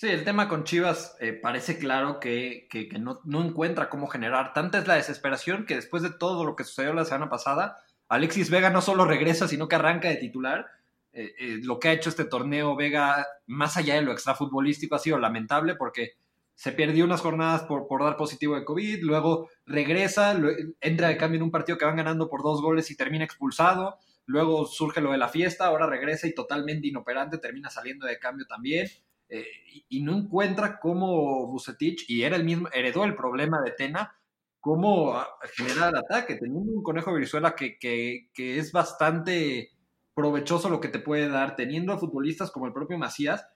[0.00, 2.68] Sí, el tema con Chivas eh, parece claro que,
[3.00, 4.52] no, encuentra cómo generar.
[4.52, 8.48] Tanta es la desesperación que después de todo lo que sucedió la semana pasada, Alexis
[8.48, 10.66] Vega no solo regresa, sino que arranca de titular.
[11.12, 15.00] Eh, eh, lo que ha hecho este torneo Vega, más allá de lo extrafutbolístico, ha
[15.00, 16.12] sido lamentable porque
[16.54, 20.40] se perdió unas jornadas por, por dar positivo de COVID, luego regresa,
[20.80, 23.98] entra de cambio en un partido que van ganando por dos goles y termina expulsado,
[24.26, 28.46] luego surge lo de la fiesta, ahora regresa y totalmente inoperante, termina saliendo de cambio
[28.46, 28.88] también.
[29.28, 29.46] Eh,
[29.88, 34.16] y, no encuentra cómo Bucetich, y era el mismo, heredó el problema de Tena,
[34.60, 35.20] cómo
[35.54, 39.70] generar ataque, teniendo un conejo Brizuela que, que, que, es bastante
[40.14, 43.46] provechoso lo que te puede dar, teniendo a futbolistas como el propio Macías,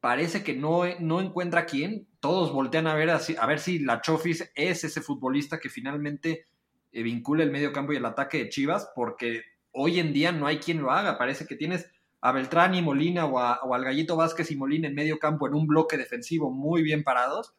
[0.00, 4.50] parece que no, no encuentra quién, todos voltean a ver, a ver si la Chofis
[4.54, 6.46] es ese futbolista que finalmente
[6.92, 10.46] eh, vincula el medio campo y el ataque de Chivas, porque hoy en día no
[10.46, 14.50] hay quien lo haga, parece que tienes a Beltrán y Molina o, al Gallito Vázquez
[14.50, 17.54] y Molina en medio campo en un bloque defensivo muy bien parados,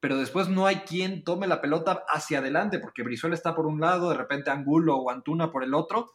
[0.00, 3.80] pero después no hay quien tome la pelota hacia adelante, porque Brizuela está por un
[3.80, 6.14] lado, de repente Angulo o Antuna por el otro,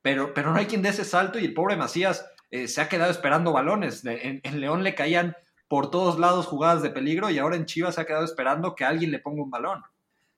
[0.00, 2.88] pero, pero no hay quien dé ese salto y el pobre Macías eh, se ha
[2.88, 4.04] quedado esperando balones.
[4.04, 5.36] En, en, León le caían
[5.68, 8.84] por todos lados jugadas de peligro y ahora en Chivas se ha quedado esperando que
[8.84, 9.82] alguien le ponga un balón.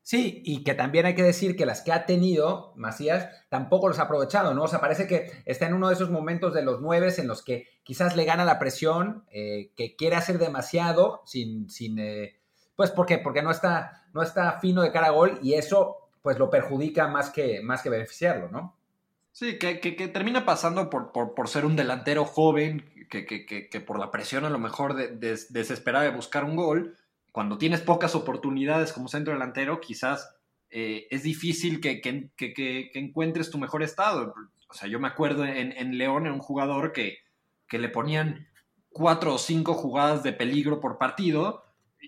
[0.04, 3.98] Sí, y que también hay que decir que las que ha tenido Macías tampoco los
[3.98, 4.64] ha aprovechado, ¿no?
[4.64, 7.42] O sea, parece que está en uno de esos momentos de los nueve en los
[7.42, 12.36] que quizás le gana la presión, eh, que quiere hacer demasiado sin, sin eh,
[12.76, 13.16] pues, ¿por qué?
[13.16, 17.08] Porque no está, no está fino de cara a gol y eso, pues, lo perjudica
[17.08, 18.76] más que, más que beneficiarlo, ¿no?
[19.32, 23.98] Sí, que, que, termina pasando por, por, por, ser un delantero joven, que, que, por
[23.98, 26.98] la presión a lo mejor de, de buscar un gol,
[27.34, 30.36] cuando tienes pocas oportunidades como centro delantero, quizás
[30.70, 32.00] eh, es difícil que,
[32.94, 34.32] encuentres tu mejor estado.
[34.68, 37.18] O sea, yo me acuerdo en, León, en un jugador que,
[37.72, 38.46] le ponían
[38.88, 41.64] cuatro o cinco jugadas de peligro por partido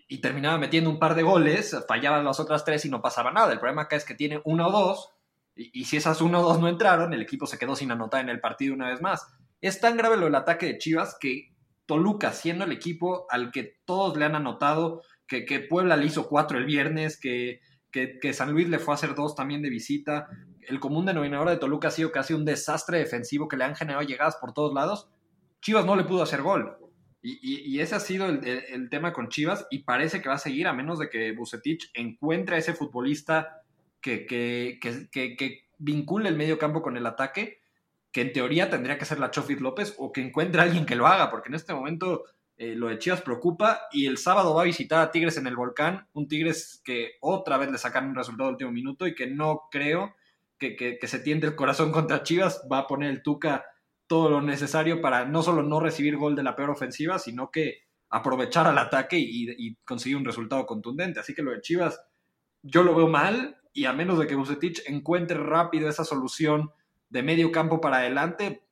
[0.06, 3.52] y terminaba metiendo un par de goles, fallaban las otras tres y no pasaba nada.
[3.52, 5.10] El problema acá es que tiene uno o dos,
[5.56, 8.20] y, y si esas uno o dos no entraron, el equipo se quedó sin anotar
[8.20, 9.26] en el partido una vez más.
[9.60, 11.52] Es tan grave lo del ataque de Chivas que
[11.84, 16.58] Toluca, siendo el equipo al que todos le han anotado, que, Puebla le hizo cuatro
[16.58, 17.60] el viernes, que,
[17.90, 20.28] que, San Luis le fue a hacer dos también de visita.
[20.60, 24.06] El común denominador de Toluca ha sido casi un desastre defensivo que le han generado
[24.06, 25.08] llegadas por todos lados.
[25.60, 26.76] Chivas no le pudo hacer gol.
[27.22, 30.72] Y, ese ha sido el, tema con Chivas y parece que va a seguir a
[30.72, 33.62] menos de que Bucetich encuentre a ese futbolista
[34.00, 34.78] que, que,
[35.10, 37.58] que, vincule el medio campo con el ataque,
[38.12, 40.94] que en teoría tendría que ser la Chofit López o que encuentre a alguien que
[40.94, 42.24] lo haga, porque en este momento
[42.58, 45.56] eh, lo de Chivas preocupa y el sábado va a visitar a Tigres en el
[45.56, 49.26] Volcán, un Tigres que otra vez le sacaron un resultado de último minuto y que
[49.26, 50.14] no creo
[50.58, 53.66] que, se tiende el corazón contra Chivas, va a poner el Tuca
[54.06, 57.82] todo lo necesario para no solo no recibir gol de la peor ofensiva, sino que
[58.08, 61.20] aprovechar al ataque y, conseguir un resultado contundente.
[61.20, 62.00] Así que lo de Chivas
[62.62, 66.70] yo lo veo mal y a menos de que Bucetich encuentre rápido esa solución
[67.10, 68.65] de medio campo para adelante,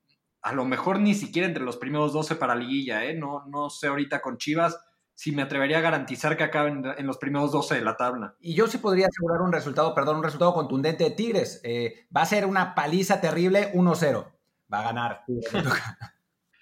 [0.44, 3.14] a lo mejor ni siquiera entre los primeros 12 para liguilla, ¿eh?
[3.14, 4.78] No, no sé ahorita con Chivas
[5.14, 8.34] si me atrevería a garantizar que acaben en los primeros 12 de la tabla.
[8.40, 11.60] Y yo sí podría asegurar un resultado, perdón, un resultado contundente de Tigres.
[11.64, 14.26] Eh, va a ser una paliza terrible 1-0.
[14.72, 15.24] Va a ganar.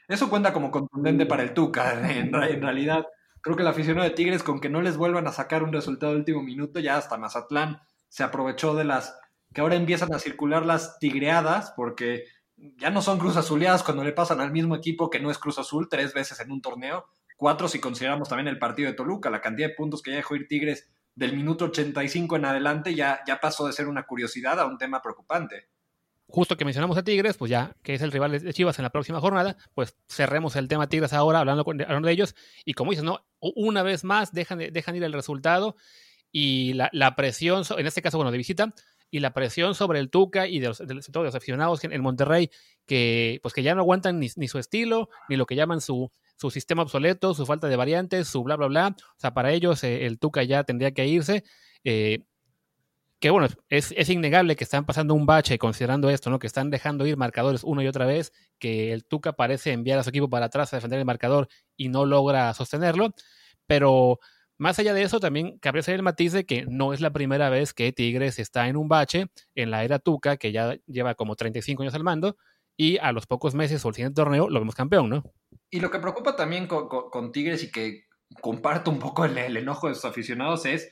[0.08, 3.06] Eso cuenta como contundente para el Tuca, en, realidad.
[3.40, 6.12] Creo que el aficionado de Tigres, con que no les vuelvan a sacar un resultado
[6.12, 9.18] de último minuto, ya hasta Mazatlán se aprovechó de las
[9.52, 12.24] que ahora empiezan a circular las tigreadas, porque
[12.78, 15.58] ya no son Cruz Azuleadas cuando le pasan al mismo equipo que no es Cruz
[15.58, 19.40] Azul tres veces en un torneo, cuatro si consideramos también el partido de Toluca, la
[19.40, 23.40] cantidad de puntos que ya dejó ir Tigres del minuto 85 en adelante ya, ya
[23.40, 25.68] pasó de ser una curiosidad a un tema preocupante.
[26.28, 28.90] justo que mencionamos a Tigres, pues ya que es el rival de Chivas en la
[28.90, 32.34] próxima jornada, pues cerremos el tema Tigres ahora hablando, con, hablando de ellos.
[32.64, 33.26] Y como dices, ¿no?
[33.40, 35.76] Una vez más dejan, dejan ir el resultado
[36.30, 38.72] y la, la, presión, en este caso, bueno, de visita,
[39.12, 40.80] y la presión sobre el Tuca y de los,
[41.34, 42.50] aficionados en Monterrey,
[42.86, 46.10] que pues que ya no aguantan ni, ni, su estilo, ni lo que llaman su,
[46.36, 48.96] su sistema obsoleto, su falta de variantes, su bla, bla, bla.
[48.98, 51.44] O sea, para ellos eh, el Tuca ya tendría que irse.
[51.84, 52.24] Eh,
[53.20, 56.38] que bueno, es, es, innegable que están pasando un bache considerando esto, ¿no?
[56.38, 60.04] Que están dejando ir marcadores una y otra vez, que el Tuca parece enviar a
[60.04, 63.14] su equipo para atrás a defender el marcador y no logra sostenerlo.
[63.66, 64.20] Pero
[64.62, 67.50] más allá de eso, también cabría ser el matiz de que no es la primera
[67.50, 71.34] vez que Tigres está en un bache en la era Tuca, que ya lleva como
[71.34, 72.36] 35 años al mando,
[72.76, 75.24] y a los pocos meses o el siguiente torneo lo vemos campeón, ¿no?
[75.68, 78.04] Y lo que preocupa también con, Tigres y que
[78.40, 80.90] comparto un poco el, enojo de sus aficionados es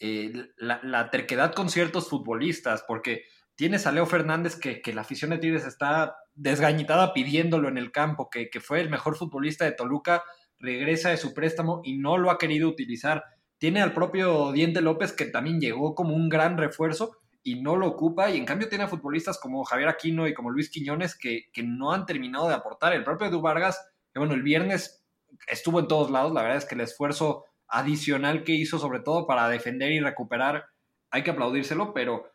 [0.00, 3.22] eh, la, la, terquedad con ciertos futbolistas, porque
[3.54, 7.92] tienes a Leo Fernández que, que, la afición de Tigres está desgañitada pidiéndolo en el
[7.92, 10.24] campo, que, que fue el mejor futbolista de Toluca,
[10.62, 13.24] regresa de su préstamo y no lo ha querido utilizar.
[13.58, 17.88] Tiene al propio Diente López que también llegó como un gran refuerzo y no lo
[17.88, 21.50] ocupa, y en cambio tiene a futbolistas como Javier Aquino y como Luis Quiñones que,
[21.52, 22.92] que no han terminado de aportar.
[22.92, 25.04] El propio Edu que bueno, el viernes
[25.48, 29.26] estuvo en todos lados, la verdad es que el esfuerzo adicional que hizo, sobre todo
[29.26, 30.66] para defender y recuperar,
[31.10, 32.30] hay que aplaudírselo, pero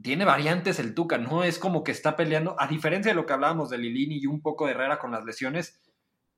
[0.00, 3.34] tiene variantes el Tuca, no es como que está peleando, a diferencia de lo que
[3.34, 5.80] hablábamos de Lilini y un poco de Herrera con las lesiones,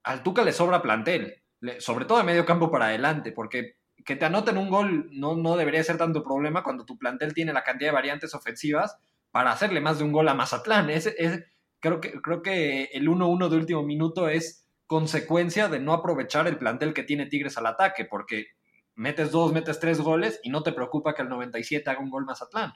[0.05, 1.43] al Tuca le sobra plantel,
[1.79, 5.57] sobre todo de medio campo para adelante, porque que te anoten un gol no, no
[5.57, 8.97] debería ser tanto problema cuando tu plantel tiene la cantidad de variantes ofensivas
[9.31, 10.91] para hacerle más de un gol a Mazatlán.
[10.91, 11.45] Es, es,
[11.81, 16.59] creo, que, creo que el 1-1 de último minuto es consecuencia de no aprovechar el
[16.59, 18.49] plantel que tiene Tigres al ataque, porque
[18.95, 22.27] metes dos, metes tres goles y no te preocupa que el 97 haga un gol
[22.27, 22.75] Mazatlán.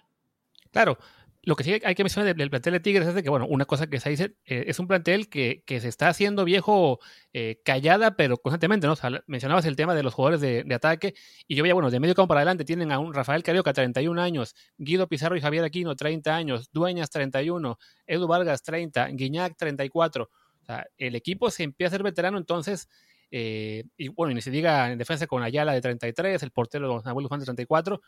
[0.70, 0.98] Claro,
[1.46, 3.66] lo que sí hay que mencionar del, plantel de Tigres es de que, bueno, una
[3.66, 6.98] cosa que se dice, eh, es un plantel que, que, se está haciendo viejo
[7.32, 8.94] eh, callada, pero constantemente, ¿no?
[9.28, 11.14] Mencionabas el tema de los jugadores de, de, ataque,
[11.46, 14.20] y yo veía, bueno, de medio campo para adelante tienen a un Rafael Carioca, 31
[14.20, 17.78] años, Guido Pizarro y Javier Aquino, 30 años, Dueñas, 31,
[18.08, 20.24] Edu Vargas, 30, Guiñac, 34.
[20.24, 22.88] O sea, el equipo se empieza a ser veterano, entonces,
[23.30, 27.00] eh, y bueno, y ni se diga en defensa con Ayala de 33, el portero
[27.04, 28.02] Nahuel Juan de 34,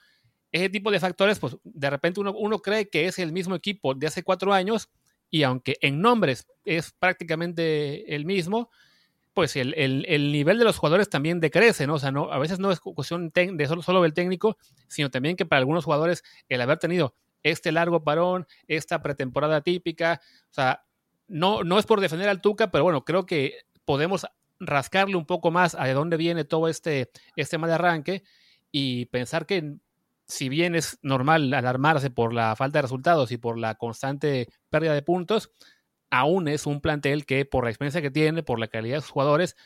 [0.53, 4.07] ese tipo de factores, pues de repente uno, cree que es el mismo equipo de
[4.07, 4.89] hace cuatro años,
[5.31, 8.71] y aunque en nombres es prácticamente el mismo,
[9.35, 11.95] pues el, el, el, nivel de los jugadores también decrece, ¿no?
[11.95, 14.57] O sea, no, a veces no es cuestión de solo, solo del técnico,
[14.89, 20.21] sino también que para algunos jugadores el haber tenido este largo parón, esta pretemporada típica,
[20.51, 20.85] o sea,
[21.29, 24.27] no, no es por defender al Tuca, pero bueno, creo que podemos
[24.59, 28.25] rascarle un poco más a de dónde viene todo este, este de arranque
[28.73, 29.77] y pensar que
[30.29, 34.95] si bien es normal alarmarse por la falta de resultados y por la constante pérdida
[34.95, 35.51] de puntos,
[36.11, 39.11] aún es un plantel que por la experiencia que tiene, por la calidad de sus
[39.11, 39.57] jugadores,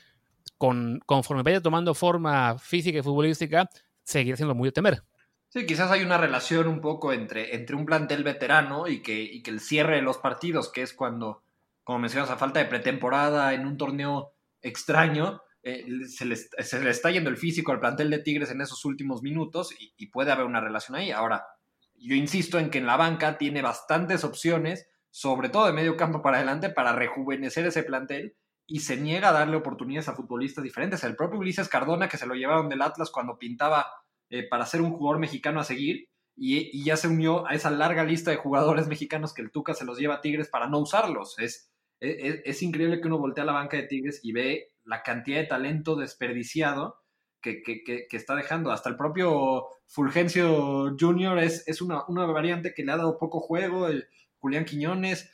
[0.59, 3.69] con, conforme vaya tomando forma física y futbolística,
[4.05, 5.03] seguirá siendo muy de temer.
[5.49, 9.43] Sí, quizás hay una relación un poco entre, entre un plantel veterano y que, y
[9.43, 11.43] que el cierre de los partidos, que es cuando
[11.85, 17.31] como mencionas, a falta de pretemporada en un torneo extraño, eh, se, le, está yendo
[17.31, 20.97] el físico al plantel de Tigres en esos últimos minutos y, puede haber una relación
[20.97, 21.13] ahí.
[21.13, 21.47] Ahora,
[21.95, 26.21] yo insisto en que en la banca tiene bastantes opciones, sobre todo de medio campo
[26.21, 31.05] para adelante, para rejuvenecer ese plantel y se niega a darle oportunidades a futbolistas diferentes.
[31.05, 33.87] El propio Ulises Cardona, que se lo llevaron del Atlas cuando pintaba
[34.31, 38.05] eh, para ser un jugador mexicano a seguir, y, ya se unió a esa larga
[38.05, 41.39] lista de jugadores mexicanos que el Tuca se los lleva a Tigres para no usarlos.
[41.39, 41.71] Es,
[42.01, 45.39] es, es, increíble que uno voltea a la banca de Tigres y ve la cantidad
[45.39, 47.03] de talento desperdiciado
[47.41, 48.71] que, que, está dejando.
[48.71, 51.39] Hasta el propio Fulgencio Jr.
[51.41, 54.07] es, es una, una, variante que le ha dado poco juego, el
[54.39, 55.31] Julián Quiñones.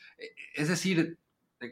[0.54, 1.18] Es decir,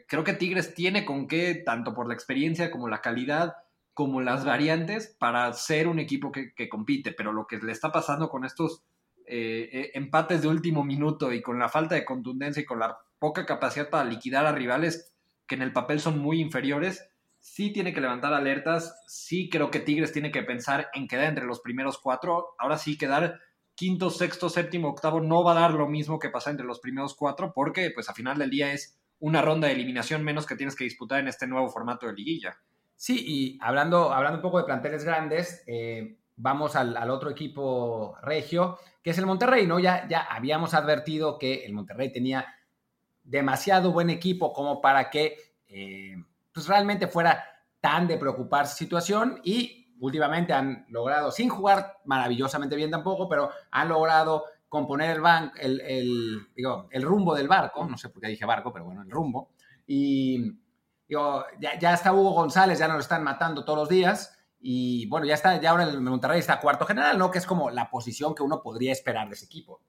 [0.07, 3.55] creo que Tigres tiene con qué, tanto por la experiencia como la calidad,
[3.93, 7.11] como las variantes, para ser un equipo que, compite.
[7.11, 8.83] Pero lo que le está pasando con estos
[9.25, 13.45] eh, empates de último minuto y con la falta de contundencia y con la poca
[13.45, 15.15] capacidad para liquidar a rivales
[15.47, 17.09] que en el papel son muy inferiores,
[17.47, 21.45] sí tiene que levantar alertas, sí creo que Tigres tiene que pensar en quedar entre
[21.45, 23.39] los primeros cuatro, ahora sí quedar
[23.73, 27.15] quinto, sexto, séptimo, octavo no va a dar lo mismo que pasar entre los primeros
[27.15, 30.75] cuatro porque pues a final del día es una ronda de eliminación menos que tienes
[30.75, 32.57] que disputar en este nuevo formato de liguilla.
[32.95, 38.17] Sí, y hablando, hablando un poco de planteles grandes, eh, vamos al, al, otro equipo
[38.21, 39.79] regio, que es el Monterrey, ¿no?
[39.79, 42.45] Ya, ya habíamos advertido que el Monterrey tenía
[43.23, 46.17] demasiado buen equipo como para que eh,
[46.57, 47.43] pues realmente fuera
[47.79, 53.89] tan de preocuparse situación y últimamente han logrado, sin jugar maravillosamente bien tampoco, pero han
[53.89, 58.29] logrado componer el, ban el, el, digo, el rumbo del barco, no sé por qué
[58.29, 59.51] dije barco, pero bueno, el rumbo.
[59.85, 60.51] Y
[61.07, 64.35] digo, ya, ya está Hugo González, ya nos lo están matando todos los días.
[64.59, 67.29] Y bueno, ya está, ya ahora el Monterrey está cuarto general, ¿no?
[67.29, 69.79] Que es como la posición que uno podría esperar de ese equipo.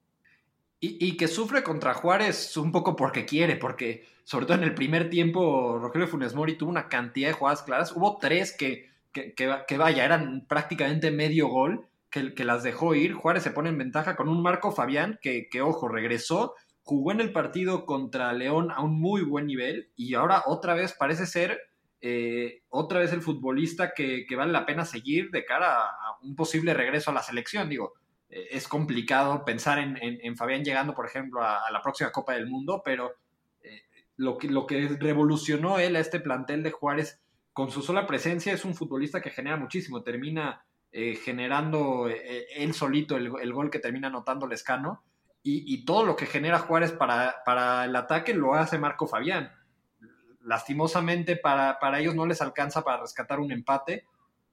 [0.79, 4.75] Y, y, que sufre contra Juárez un poco porque quiere, porque sobre todo en el
[4.75, 7.91] primer tiempo Rogelio Funes Mori tuvo una cantidad de jugadas claras.
[7.93, 13.13] Hubo tres que, que, que, vaya, eran prácticamente medio gol, que, que, las dejó ir.
[13.13, 17.21] Juárez se pone en ventaja con un Marco Fabián que, que, ojo, regresó, jugó en
[17.21, 21.59] el partido contra León a un muy buen nivel y ahora otra vez parece ser
[21.99, 26.35] eh, otra vez el futbolista que, que, vale la pena seguir de cara a, un
[26.35, 27.67] posible regreso a la selección.
[27.67, 27.93] Digo,
[28.29, 32.45] eh, es complicado pensar en, en, Fabián llegando, por ejemplo, a, la próxima Copa del
[32.45, 33.15] Mundo, pero
[34.19, 37.21] lo, que, lo que revolucionó él a este plantel de Juárez
[37.53, 43.17] con su sola presencia es un futbolista que genera muchísimo, termina eh, generando él solito
[43.17, 45.03] el, el, gol que termina anotando Lescano.
[45.41, 49.51] Y, y, todo lo que genera Juárez para, para el ataque lo hace Marco Fabián
[50.49, 54.05] lastimosamente para, para ellos no les alcanza para rescatar un empate,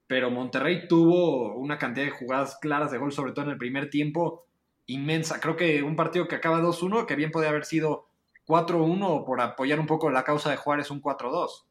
[0.06, 3.90] pero Monterrey tuvo una cantidad de jugadas claras de gol, sobre todo en el primer
[3.90, 4.46] tiempo,
[4.86, 5.40] inmensa.
[5.40, 8.08] Creo que un partido que acaba 2-1, que bien podía haber sido
[8.46, 11.64] 4-1 por apoyar un poco la causa de Juárez, un 4-2.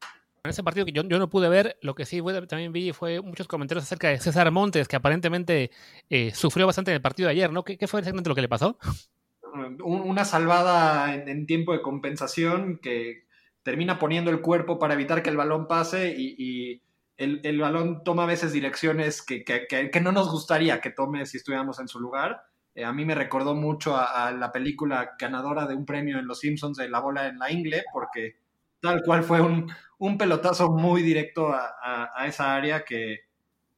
[0.44, 3.20] En ese partido que yo, yo, no pude ver, lo que sí también vi fue
[3.20, 5.70] muchos comentarios acerca de César Montes, que aparentemente
[6.08, 7.64] eh, sufrió bastante en el partido de ayer, ¿no?
[7.64, 8.78] ¿Qué, qué fue exactamente lo que le pasó?
[9.84, 13.26] Una salvada en, en tiempo de compensación que,
[13.66, 16.82] termina poniendo el cuerpo para evitar que el balón pase y, y
[17.16, 21.26] el, el, balón toma a veces direcciones que, que, que, no nos gustaría que tome
[21.26, 22.44] si estuviéramos en su lugar.
[22.76, 26.40] Eh, a mí me recordó mucho a, la película ganadora de un premio en Los
[26.40, 28.36] Simpsons de La bola en la ingle, porque
[28.80, 33.20] tal cual fue un, un pelotazo muy directo a, a esa área que,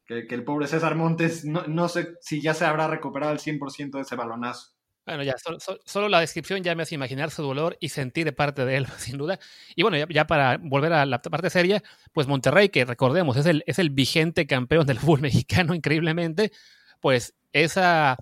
[0.08, 4.00] el pobre César Montes no, no, sé si ya se habrá recuperado el 100% de
[4.00, 4.72] ese balonazo.
[5.06, 8.64] Bueno, ya, solo, solo, la descripción ya me hace imaginar su dolor y sentir parte
[8.64, 9.38] de él, sin duda.
[9.76, 13.46] Y bueno, ya, ya, para volver a la parte seria, pues Monterrey, que recordemos, es
[13.46, 16.50] el, es el vigente campeón del fútbol mexicano, increíblemente,
[17.00, 18.16] pues esa,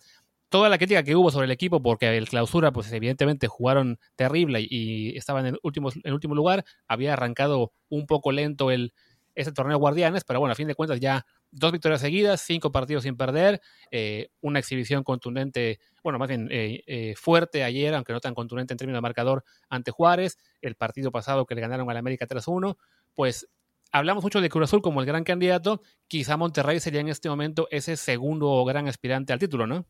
[0.49, 4.67] toda la crítica que hubo sobre el equipo, porque el clausura, pues evidentemente jugaron terrible
[4.69, 8.93] y, estaban en último, en último lugar, había arrancado un poco lento el,
[9.37, 13.05] ese torneo Guardianes, pero bueno, a fin de cuentas ya dos victorias seguidas, cinco partidos
[13.05, 18.21] sin perder, eh, una exhibición contundente, bueno, más bien eh, eh, fuerte ayer, aunque no
[18.21, 21.97] tan contundente en términos de marcador ante Juárez, el partido pasado que le ganaron al
[21.97, 22.77] América 3-1,
[23.15, 23.49] pues
[23.93, 27.69] hablamos mucho de Cruz Azul como el gran candidato, quizá Monterrey sería en este momento
[27.71, 29.87] ese segundo gran aspirante al título, ¿no?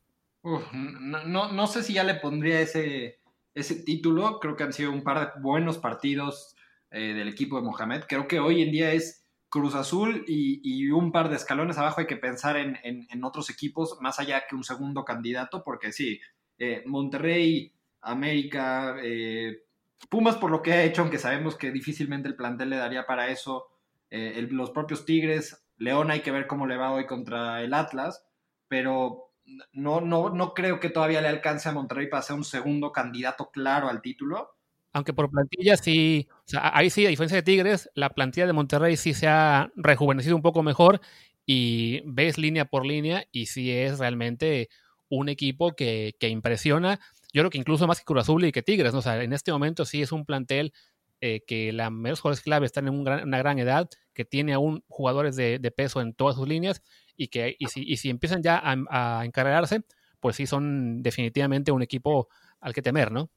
[0.72, 3.18] No, no, sé si ya le pondría ese,
[3.54, 6.54] ese título, creo que han sido un par de buenos partidos
[6.90, 11.12] del equipo de Mohamed, creo que hoy en día es Cruz Azul y, y, un
[11.12, 14.64] par de escalones abajo hay que pensar en, en, otros equipos más allá que un
[14.64, 16.20] segundo candidato, porque sí,
[16.58, 19.62] eh, Monterrey, América, eh,
[20.10, 23.28] Pumas por lo que ha hecho, aunque sabemos que difícilmente el plantel le daría para
[23.28, 23.68] eso,
[24.10, 28.26] eh, los propios Tigres, León hay que ver cómo le va hoy contra el Atlas,
[28.68, 29.25] pero
[29.72, 33.50] no, no, no creo que todavía le alcance a Monterrey para ser un segundo candidato
[33.50, 34.56] claro al título
[34.96, 38.54] aunque por plantilla sí, o sea, ahí sí, a diferencia de Tigres, la plantilla de
[38.54, 41.02] Monterrey sí se ha rejuvenecido un poco mejor
[41.44, 44.70] y ves línea por línea y sí es realmente
[45.10, 46.98] un equipo que, que impresiona.
[47.34, 49.00] Yo creo que incluso más que Cruz y que Tigres, ¿no?
[49.00, 50.72] o sea, en este momento sí es un plantel
[51.20, 55.36] eh, que la mayoría jugadores clave están en una gran edad, que tiene aún jugadores
[55.36, 56.82] de, peso en todas sus líneas
[57.16, 59.82] y que y si, y si empiezan ya a, a encargarse,
[60.20, 62.28] pues sí son definitivamente un equipo
[62.60, 63.30] al que temer, ¿no?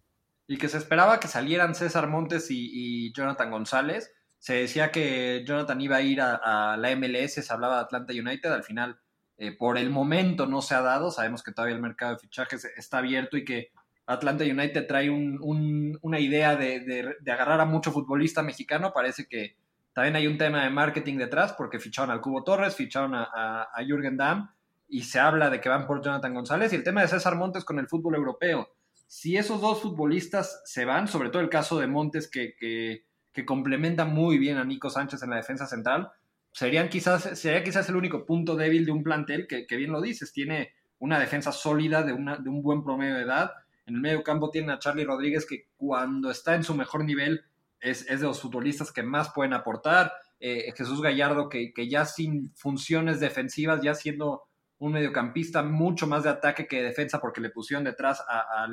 [0.49, 4.11] y que se esperaba que salieran César Montes y, Jonathan González.
[4.39, 8.51] Se decía que Jonathan iba a ir a, la MLS, se hablaba de Atlanta United,
[8.51, 8.99] al final
[9.37, 12.65] eh, por el momento no se ha dado, sabemos que todavía el mercado de fichajes
[12.75, 13.71] está abierto y que
[14.07, 18.91] Atlanta United trae un, un, una idea de, de, de, agarrar a mucho futbolista mexicano,
[18.91, 19.55] parece que
[19.93, 23.23] también hay un tema de marketing detrás porque ficharon al Cubo Torres, ficharon a,
[23.63, 24.49] a, Jürgen Damm
[24.87, 27.65] y se habla de que van por Jonathan González y el tema de César Montes
[27.65, 28.69] con el fútbol europeo
[29.09, 33.03] si esos dos futbolistas se van, sobre todo el caso de Montes que, que,
[33.45, 36.11] complementa muy bien a Nico Sánchez en la defensa central,
[36.51, 40.01] serían quizás, sería quizás el único punto débil de un plantel que, que bien lo
[40.01, 43.51] dices, tiene una defensa sólida de, una, de un buen promedio de edad.
[43.85, 47.45] En el medio campo tiene a Charlie Rodríguez que cuando está en su mejor nivel
[47.81, 50.13] es, es de los futbolistas que más pueden aportar.
[50.39, 54.43] Eh, Jesús Gallardo que, que ya sin funciones defensivas, ya siendo
[54.77, 58.65] un mediocampista mucho más de ataque que de defensa porque le pusieron detrás a,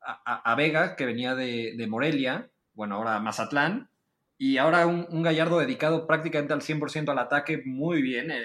[0.00, 3.90] a, a Vega, que venía de, de, Morelia, bueno, ahora Mazatlán,
[4.36, 8.30] y ahora un, un Gallardo dedicado prácticamente al 100% al ataque, muy bien.
[8.30, 8.42] Eh,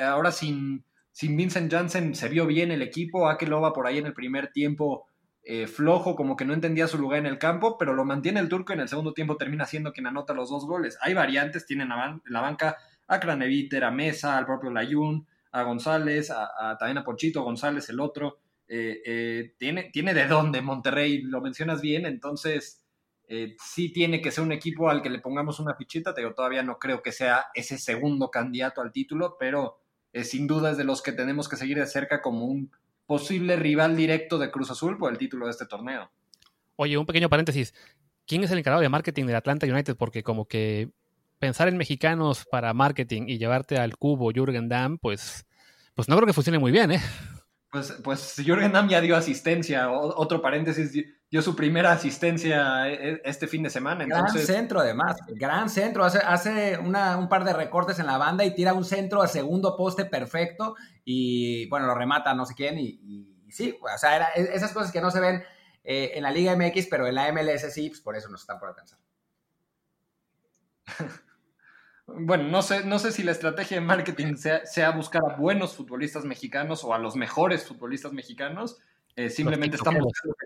[0.00, 4.14] ahora sin, sin Vincent Janssen se vio bien el equipo, Akeloba por ahí en el
[4.14, 5.06] primer tiempo
[5.46, 8.48] eh, flojo, como que no entendía su lugar en el campo, pero lo mantiene el
[8.48, 10.96] turco y en el segundo tiempo termina siendo quien anota los dos goles.
[11.02, 16.30] Hay variantes, tienen en la banca a Craneviter, a Mesa, al propio Layun, a González,
[16.30, 18.38] a, también a Pochito González, el otro.
[18.66, 22.80] Eh, eh, tiene, tiene de dónde Monterrey, lo mencionas bien, entonces
[23.58, 26.78] sí tiene que ser un equipo al que le pongamos una fichita, te todavía no
[26.78, 29.80] creo que sea ese segundo candidato al título, pero
[30.22, 32.70] sin duda es de los que tenemos que seguir de cerca como un
[33.06, 36.10] posible rival directo de Cruz Azul por el título de este torneo.
[36.76, 37.74] Oye, un pequeño paréntesis.
[38.26, 39.96] ¿Quién es el encargado de marketing del Atlanta United?
[39.96, 40.90] Porque como que
[41.38, 45.46] pensar en mexicanos para marketing y llevarte al cubo Jürgen Damm, pues,
[45.94, 47.00] pues no creo que funcione muy bien, ¿eh?
[47.70, 50.92] Pues, pues Jürgen Damm ya dio asistencia, otro paréntesis,
[51.34, 54.04] dio su primera asistencia e, e, este fin de semana.
[54.04, 58.54] Gran centro además, gran centro, hace, hace un par de recortes en la banda y
[58.54, 63.50] tira un centro a segundo poste perfecto y bueno, lo remata no sé quién y,
[63.50, 65.42] sí, o sea, era, e, esas cosas que no se ven
[65.82, 68.60] eh, en la Liga MX, pero en la MLS sí, pues por eso nos están
[68.60, 69.00] por alcanzar.
[72.06, 76.24] bueno, no sé, no sé si la estrategia de marketing sea, buscar a buenos futbolistas
[76.24, 78.78] mexicanos o a los mejores futbolistas mexicanos.
[79.16, 80.36] Eh, simplemente estamos buscando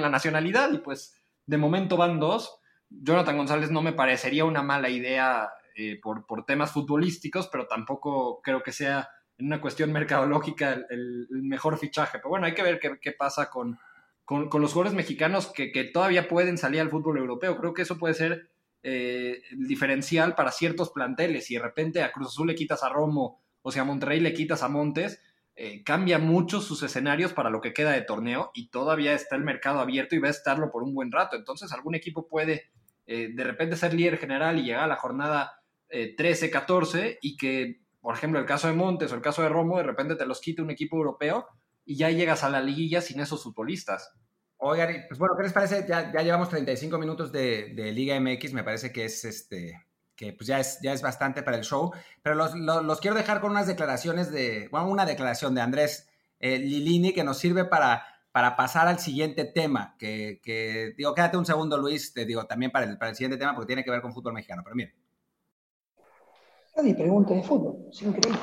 [0.00, 1.14] la nacionalidad y pues
[1.46, 2.58] de momento van dos.
[2.88, 8.62] Jonathan González no me parecería una mala idea eh, por, temas futbolísticos, pero tampoco creo
[8.62, 12.18] que sea en una cuestión mercadológica el, mejor fichaje.
[12.18, 13.78] Pero bueno, hay que ver qué, pasa con,
[14.24, 17.56] con, los jugadores mexicanos que, que todavía pueden salir al fútbol europeo.
[17.58, 18.50] Creo que eso puede ser
[18.84, 21.46] eh, diferencial para ciertos planteles.
[21.46, 24.34] Si de repente a Cruz Azul le quitas a Romo o si a Monterrey le
[24.34, 25.22] quitas a Montes,
[25.54, 29.44] eh, cambia mucho sus escenarios para lo que queda de torneo y todavía está el
[29.44, 31.36] mercado abierto y va a estarlo por un buen rato.
[31.36, 32.70] Entonces algún equipo puede
[33.06, 35.58] eh, de repente ser líder general y llegar a la jornada
[35.90, 39.82] 13-14 y que, por ejemplo, el caso de Montes o el caso de Romo, de
[39.82, 41.46] repente te los quite un equipo europeo
[41.84, 44.14] y ya llegas a la liguilla sin esos futbolistas.
[44.64, 45.84] Oigan, pues bueno, ¿qué les parece?
[45.88, 49.84] Ya, ya llevamos 35 minutos de, Liga MX, me parece que es este
[50.22, 51.90] que pues ya es, ya es bastante para el show,
[52.22, 56.08] pero los, quiero dejar con unas declaraciones de, bueno, una declaración de Andrés
[56.38, 61.44] eh, Lilini que nos sirve para, para pasar al siguiente tema, que, digo, quédate un
[61.44, 64.00] segundo Luis, te digo, también para el, para el siguiente tema, porque tiene que ver
[64.00, 64.94] con fútbol mexicano, pero miren.
[66.76, 68.38] Nadie pregunta de fútbol, es increíble.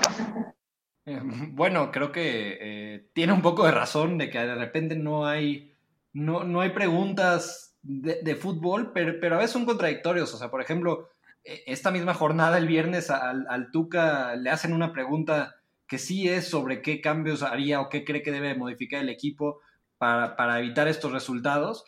[1.05, 1.21] Eh,
[1.51, 5.77] bueno, creo que eh, tiene un poco de razón de que de repente no hay
[6.11, 10.33] no, no hay preguntas de, fútbol, pero, pero, a veces son contradictorios.
[10.33, 11.07] O sea, por ejemplo,
[11.43, 15.55] esta misma jornada el viernes al, al, Tuca le hacen una pregunta
[15.87, 19.59] que sí es sobre qué cambios haría o qué cree que debe modificar el equipo
[19.97, 21.85] para, para evitar estos resultados.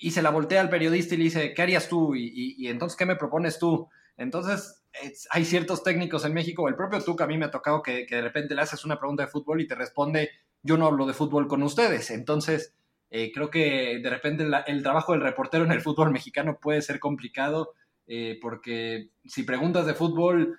[0.00, 2.16] Y se la voltea al periodista y le dice, ¿qué harías tú?
[2.16, 3.88] Y, y, entonces, ¿qué me propones tú?
[4.16, 4.82] Entonces,
[5.30, 8.16] hay ciertos técnicos en México, el propio Tuca a mí me ha tocado que, que
[8.16, 10.30] de repente le haces una pregunta de fútbol y te responde,
[10.62, 12.10] yo no hablo de fútbol con ustedes.
[12.10, 12.74] Entonces,
[13.10, 16.98] eh, creo que de repente el trabajo del reportero en el fútbol mexicano puede ser
[16.98, 17.74] complicado
[18.14, 20.58] eh, porque si preguntas de fútbol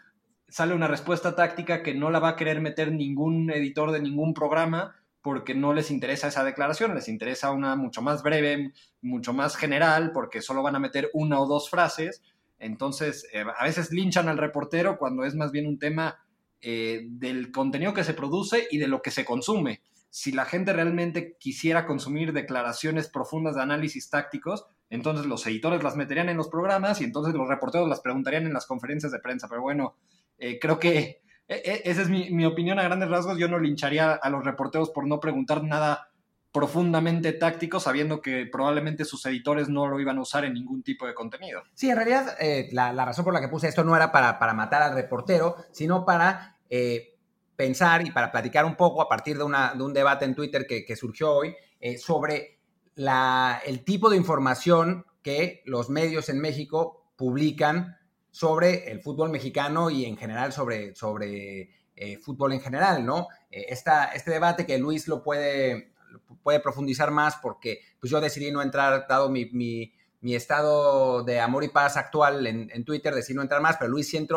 [0.49, 4.33] sale una respuesta táctica que no la va a querer meter ningún editor de ningún
[4.33, 8.73] programa porque no les interesa esa declaración, les interesa una mucho más breve,
[9.03, 12.23] mucho más general, porque solo van a meter una o dos frases.
[12.57, 16.25] Entonces, eh, a veces linchan al reportero cuando es más bien un tema
[16.59, 19.81] del contenido que se produce y de lo que se consume
[20.13, 24.63] si la gente realmente quisiera consumir declaraciones profundas de análisis tácticos,
[24.95, 28.53] entonces los editores las meterían en los programas y entonces los reporteros las preguntarían en
[28.53, 29.47] las conferencias de prensa.
[29.49, 29.95] Pero bueno,
[30.37, 33.37] eh, creo que e, e, esa es mi, opinión a grandes rasgos.
[33.37, 36.09] Yo no lincharía a los reporteros por no preguntar nada
[36.51, 41.07] profundamente táctico, sabiendo que probablemente sus editores no lo iban a usar en ningún tipo
[41.07, 41.63] de contenido.
[41.73, 44.83] Sí, en realidad eh, la, razón por la que puse esto no era para, matar
[44.83, 47.15] al reportero, sino para eh,
[47.55, 51.31] pensar y para platicar un poco a partir de, un debate en Twitter que, surgió
[51.31, 52.59] hoy eh, sobre
[52.95, 57.97] el tipo de información que los medios en México publican
[58.31, 63.27] sobre el fútbol mexicano y en general sobre, sobre eh, fútbol en general, ¿no?
[63.51, 65.93] Eh, este debate que Luis lo puede,
[66.41, 71.67] puede profundizar más porque pues yo decidí no entrar, dado mi, estado de amor y
[71.67, 74.27] paz actual en, en, Twitter, decidí no entrar más, pero Luis sí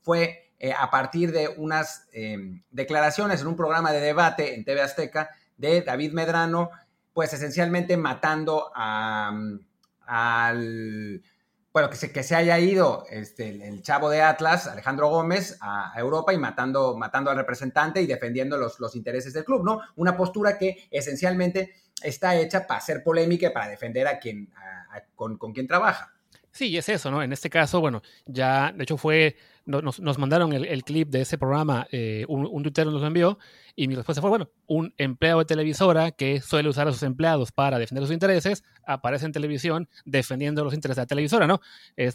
[0.00, 4.80] fue eh, a partir de unas em, declaraciones en un programa de debate en TV
[4.80, 6.70] Azteca de David Medrano,
[7.12, 9.32] pues esencialmente matando a,
[10.06, 11.22] al,
[11.72, 15.92] bueno, que se, que se haya ido este, el, chavo de Atlas, Alejandro Gómez, a,
[15.96, 19.80] Europa y matando, matando al representante y defendiendo los, los intereses del club, ¿no?
[19.96, 24.50] Una postura que esencialmente está hecha para hacer polémica y para defender a quien,
[25.14, 26.12] con, con quien trabaja.
[26.50, 27.22] Sí, es eso, ¿no?
[27.22, 31.38] En este caso, bueno, ya, de hecho fue, nos, nos mandaron el, clip de ese
[31.38, 33.38] programa, eh, un, un tuitero nos lo envió,
[33.74, 37.52] y mi respuesta fue, bueno, un empleado de televisora que suele usar a sus empleados
[37.52, 41.60] para defender sus intereses, aparece en televisión defendiendo los intereses de la televisora, ¿no?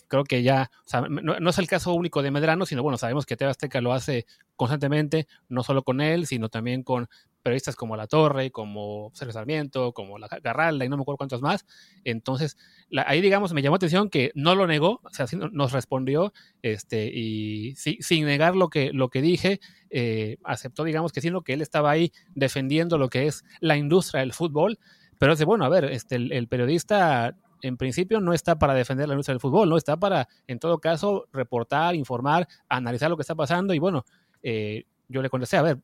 [0.08, 3.26] Creo que ya, o sea, no, es el caso único de Medrano, sino bueno, sabemos
[3.26, 7.08] que TV Azteca lo hace constantemente, no solo con él, sino también con
[7.48, 11.42] periodistas como La Torre, como Sergio Sarmiento, como La Garralda y no me acuerdo cuántos
[11.42, 11.66] más.
[12.04, 12.58] Entonces,
[13.06, 17.06] ahí digamos, me llamó la atención que no lo negó, o sea, nos respondió este,
[17.06, 21.62] y sin negar lo que, lo que dije, eh, aceptó, digamos, que sino que él
[21.62, 24.78] estaba ahí defendiendo lo que es la industria del fútbol,
[25.18, 29.14] pero de, bueno, a ver, este, el, periodista en principio no está para defender la
[29.14, 33.36] industria del fútbol, no está para, en todo caso, reportar, informar, analizar lo que está
[33.36, 34.04] pasando y bueno,
[34.44, 35.78] eh, yo le contesté, a ver,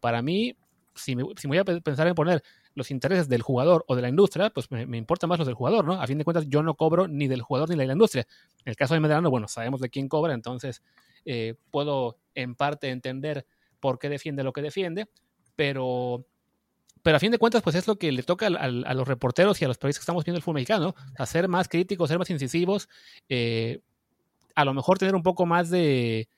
[0.00, 0.56] para mí,
[1.00, 2.42] si me, si voy a pensar en poner
[2.74, 5.54] los intereses del jugador o de la industria, pues me, me importa más los del
[5.54, 6.00] jugador, ¿no?
[6.00, 8.26] A fin de cuentas, yo no cobro ni del jugador ni de la industria.
[8.64, 10.82] En el caso de Medrano, bueno, sabemos de quién cobra, entonces
[11.24, 13.46] eh, puedo en parte entender
[13.80, 15.08] por qué defiende lo que defiende,
[15.56, 16.26] pero,
[17.02, 19.64] pero a fin de cuentas, pues es lo que le toca a, los reporteros y
[19.64, 22.30] a los periodistas que estamos viendo el fútbol mexicano, a ser más críticos, ser más
[22.30, 22.88] incisivos,
[23.28, 23.80] eh,
[24.54, 26.28] a lo mejor tener un poco más de,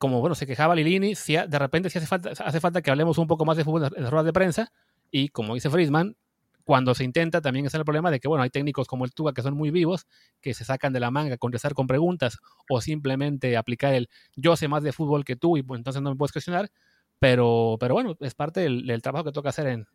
[0.00, 3.18] como bueno, se quejaba Lilini, si de repente si hace falta, hace falta que hablemos
[3.18, 4.72] un poco más de fútbol en las ruedas de prensa,
[5.10, 6.16] y como dice Friedman,
[6.64, 9.34] cuando se intenta también está el problema de que, bueno, hay técnicos como el Tuga
[9.34, 10.06] que son muy vivos,
[10.40, 12.38] que se sacan de la manga contestar con preguntas
[12.70, 16.08] o simplemente aplicar el yo sé más de fútbol que tú y pues, entonces no
[16.08, 16.70] me puedes cuestionar,
[17.18, 19.86] pero, pero bueno, es parte del, trabajo que toca hacer en,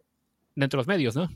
[0.54, 1.30] dentro de los medios, ¿no?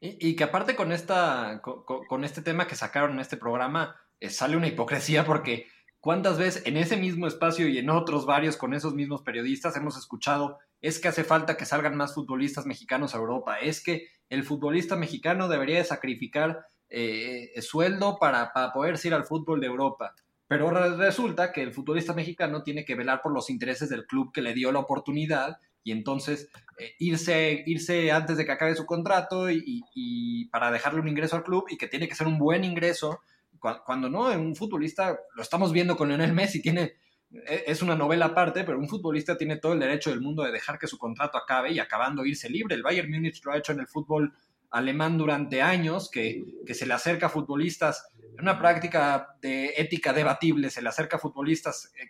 [0.00, 4.56] Y, que aparte con, esta, con, este tema que sacaron en este programa, eh, sale
[4.56, 5.68] una hipocresía porque
[6.06, 9.98] cuántas veces en ese mismo espacio y en otros varios con esos mismos periodistas hemos
[9.98, 14.44] escuchado es que hace falta que salgan más futbolistas mexicanos a Europa, es que el
[14.44, 20.14] futbolista mexicano debería de sacrificar eh, sueldo para, poder ir al fútbol de Europa.
[20.46, 24.42] Pero resulta que el futbolista mexicano tiene que velar por los intereses del club que
[24.42, 26.48] le dio la oportunidad y entonces
[26.78, 31.42] eh, irse, irse antes de que acabe su contrato y, para dejarle un ingreso al
[31.42, 33.18] club y que tiene que ser un buen ingreso.
[33.58, 36.94] Cuando, no, un futbolista, lo estamos viendo con Lionel Messi, tiene
[37.30, 40.52] e, es una novela aparte, pero un futbolista tiene todo el derecho del mundo de
[40.52, 42.74] dejar que su contrato acabe y acabando irse libre.
[42.74, 44.32] El Bayern Múnich lo ha hecho en el fútbol
[44.70, 50.82] alemán durante años, que, se le acerca a futbolistas, una práctica de ética debatible, se
[50.82, 52.08] le acerca a futbolistas eh,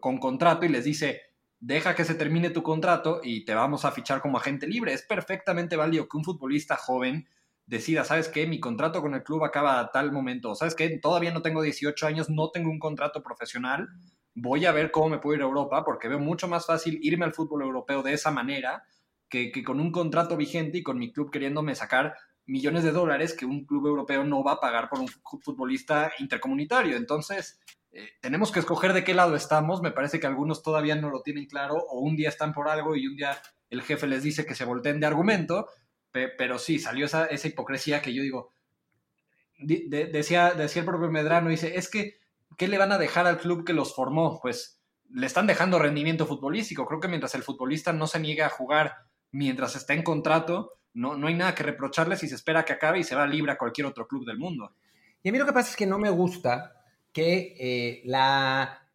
[0.00, 1.22] con contrato y les dice,
[1.60, 4.92] deja que se termine tu contrato y te vamos a fichar como agente libre.
[4.92, 7.28] Es perfectamente válido que un futbolista joven
[7.66, 8.46] decida, ¿sabes qué?
[8.46, 10.98] Mi contrato con el club acaba a tal momento, ¿sabes qué?
[10.98, 13.88] Todavía no tengo 18 años, no tengo un contrato profesional,
[14.34, 17.24] voy a ver cómo me puedo ir a Europa, porque veo mucho más fácil irme
[17.24, 18.84] al fútbol europeo de esa manera
[19.28, 22.14] que, con un contrato vigente y con mi club queriéndome sacar
[22.46, 26.96] millones de dólares que un club europeo no va a pagar por un futbolista intercomunitario.
[26.96, 27.58] Entonces,
[27.90, 29.80] eh, tenemos que escoger de qué lado estamos.
[29.80, 32.96] Me parece que algunos todavía no lo tienen claro o un día están por algo
[32.96, 33.36] y un día
[33.70, 35.68] el jefe les dice que se volteen de argumento.
[36.14, 38.52] Pero sí, salió esa, esa hipocresía que yo digo,
[39.58, 42.18] decía, decía el propio Medrano, dice, es que
[42.56, 44.38] ¿qué le van a dejar al club que los formó?
[44.40, 46.86] Pues le están dejando rendimiento futbolístico.
[46.86, 48.94] Creo que mientras el futbolista no se niega a jugar
[49.30, 53.00] mientras está en contrato, no, no hay nada que reprocharle si se espera que acabe
[53.00, 54.74] y se va libre a cualquier otro club del mundo.
[55.22, 58.88] Y a mí lo que pasa es que no me gusta que eh, la,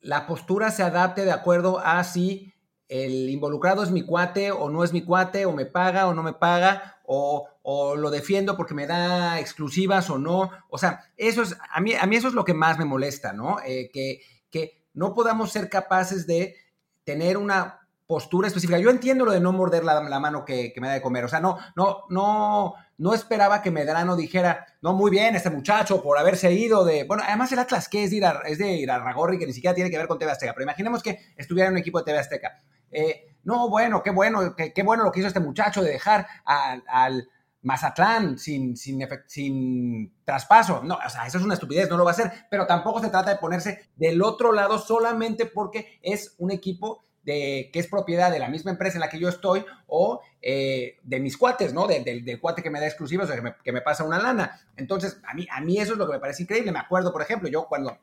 [0.00, 2.53] la postura se adapte de acuerdo a si
[2.88, 6.22] el involucrado es mi cuate o no es mi cuate, o me paga o no
[6.22, 7.48] me paga, o,
[7.96, 10.50] lo defiendo porque me da exclusivas o no.
[10.68, 13.32] O sea, eso es, a mí, a mí eso es lo que más me molesta,
[13.32, 13.56] ¿no?
[13.64, 14.20] Eh, que,
[14.50, 16.56] que no podamos ser capaces de
[17.04, 18.78] tener una postura específica.
[18.78, 21.24] Yo entiendo lo de no morder la, mano que, me da de comer.
[21.24, 26.02] O sea, no, no, no, no esperaba que Medrano dijera, no, muy bien, este muchacho
[26.02, 27.04] por haberse ido de.
[27.04, 29.46] Bueno, además el Atlas, que es de ir a, es de ir a Ragorri, que
[29.46, 30.52] ni siquiera tiene que ver con TV Azteca.
[30.52, 32.58] Pero imaginemos que estuviera en un equipo de TV Azteca.
[32.90, 37.28] Eh, no, bueno, qué bueno, qué, bueno lo que hizo este muchacho de dejar al,
[37.62, 40.82] Mazatlán sin, sin, sin traspaso.
[40.84, 43.08] No, o sea, eso es una estupidez, no lo va a hacer, pero tampoco se
[43.08, 48.30] trata de ponerse del otro lado solamente porque es un equipo de, que es propiedad
[48.30, 51.86] de la misma empresa en la que yo estoy o eh, de mis cuates, ¿no?
[51.86, 54.60] del cuate que me da exclusivos, o que me, pasa una lana.
[54.76, 56.70] Entonces, a mí, a mí eso es lo que me parece increíble.
[56.70, 57.98] Me acuerdo, por ejemplo, yo cuando,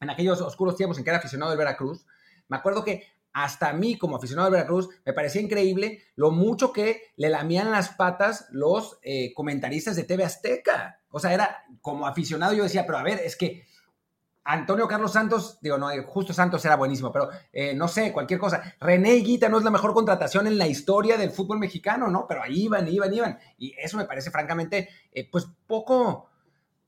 [0.00, 2.04] en aquellos oscuros tiempos en que era aficionado del Veracruz,
[2.48, 6.72] me acuerdo que hasta a mí como aficionado de Veracruz me parecía increíble lo mucho
[6.72, 11.00] que le lamían las patas los eh, comentaristas de TV Azteca.
[11.10, 13.64] O sea, era como aficionado yo decía, pero a ver, es que
[14.44, 18.74] Antonio Carlos Santos, digo, no, justo Santos era buenísimo, pero eh, no sé, cualquier cosa.
[18.80, 22.26] René Guita no es la mejor contratación en la historia del fútbol mexicano, ¿no?
[22.26, 23.38] Pero ahí iban, iban, iban.
[23.58, 26.29] Y eso me parece francamente, eh, pues poco,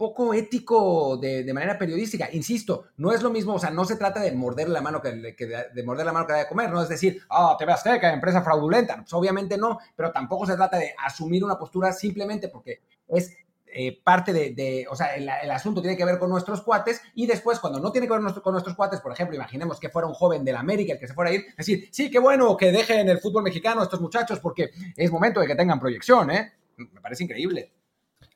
[0.02, 2.28] poco ético de, manera periodística.
[2.32, 5.12] Insisto, no es lo mismo, o sea, no se trata de morder la mano que,
[5.12, 8.12] de, morder la mano que da de comer, no es decir, ah, oh, TV Azteca,
[8.12, 8.96] empresa fraudulenta.
[8.96, 13.32] Pues obviamente no, pero tampoco se trata de asumir una postura simplemente porque es
[13.66, 17.60] eh, parte de, o sea, el, asunto tiene que ver con nuestros cuates y después
[17.60, 20.44] cuando no tiene que ver con nuestros cuates, por ejemplo, imaginemos que fuera un joven
[20.44, 23.20] del América el que se fuera a ir, decir, sí, qué bueno que dejen el
[23.20, 26.54] fútbol mexicano estos muchachos porque es momento de que tengan proyección, ¿eh?
[26.76, 27.72] Me parece increíble.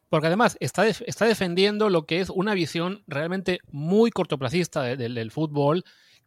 [0.09, 5.84] Porque además está, está defendiendo lo que es una visión realmente muy cortoplacista del fútbol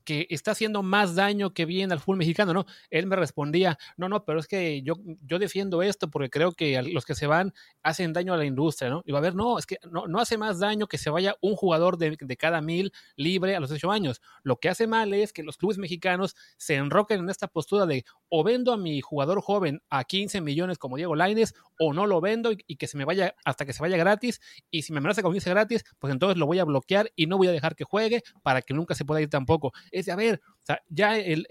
[0.10, 2.66] que está haciendo más daño que bien al fútbol mexicano, ¿no?
[2.90, 6.82] Él me respondía, no, no, pero es que yo, yo defiendo esto porque creo que
[6.82, 7.54] los que se van
[7.84, 9.04] hacen daño a la industria, ¿no?
[9.06, 11.36] Y va a ver, no, es que no, no hace más daño que se vaya
[11.42, 14.20] un jugador de, de cada mil libre a los ocho años.
[14.42, 18.04] Lo que hace mal es que los clubes mexicanos se enroquen en esta postura de
[18.30, 22.22] o vendo a mi jugador joven a 15 millones como Diego Laines o no lo
[22.22, 24.40] vendo y, que se me vaya hasta que se vaya gratis
[24.72, 27.38] y si me amenaza con irse gratis, pues entonces lo voy a bloquear y no
[27.38, 30.16] voy a dejar que juegue para que nunca se pueda ir tampoco es de, a
[30.16, 31.46] ver, o sea, ya el,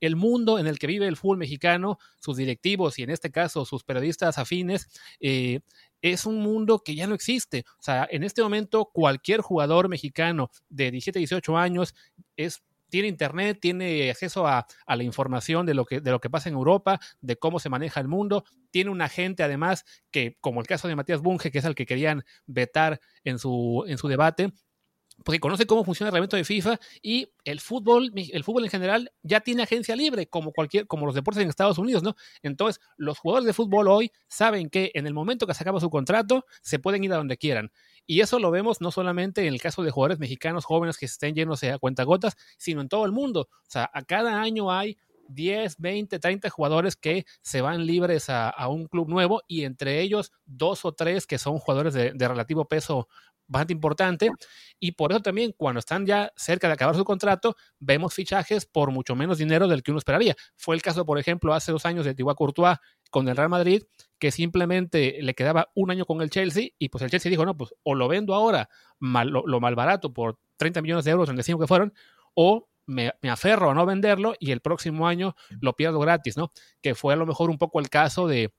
[0.00, 3.64] el, mundo en el que vive el fútbol mexicano, sus directivos y en este caso
[3.64, 4.88] sus periodistas afines,
[5.20, 5.60] eh,
[6.02, 7.64] es un mundo que ya no existe.
[7.78, 11.94] O sea, en este momento cualquier jugador mexicano de 17, 18 años
[12.36, 12.62] es
[12.94, 16.54] tiene internet, tiene acceso a, la información de lo, que, de lo que pasa en
[16.54, 20.86] Europa, de cómo se maneja el mundo, tiene un agente además que, como el caso
[20.86, 24.52] de Matías Bunge, que es el que querían vetar en su, en su debate,
[25.22, 29.12] porque conoce cómo funciona el reglamento de FIFA y el fútbol, el fútbol en general
[29.22, 32.16] ya tiene agencia libre, como cualquier, como los deportes en Estados Unidos, ¿no?
[32.42, 35.90] Entonces, los jugadores de fútbol hoy saben que en el momento que se acaba su
[35.90, 37.70] contrato, se pueden ir a donde quieran.
[38.06, 41.34] Y eso lo vemos no solamente en el caso de jugadores mexicanos jóvenes que estén
[41.34, 43.48] llenos a cuentagotas, sino en todo el mundo.
[43.50, 44.98] O sea, a cada año hay
[45.28, 50.32] 10, 20, 30 jugadores que se van libres a, un club nuevo y entre ellos
[50.44, 53.08] dos o tres que son jugadores de, de relativo peso
[53.46, 54.30] bastante importante
[54.78, 58.90] y por eso también cuando están ya cerca de acabar su contrato vemos fichajes por
[58.90, 60.34] mucho menos dinero del que uno esperaría.
[60.56, 62.78] Fue el caso, por ejemplo, hace dos años de Thibaut Courtois
[63.10, 63.82] con el Real Madrid,
[64.18, 67.56] que simplemente le quedaba un año con el Chelsea y pues el Chelsea dijo, no,
[67.56, 68.68] pues o lo vendo ahora
[68.98, 71.92] mal, lo, mal barato por 30 millones de euros, 35 que fueron,
[72.34, 76.52] o me, me, aferro a no venderlo y el próximo año lo pierdo gratis, ¿no?
[76.82, 78.52] Que fue a lo mejor un poco el caso de,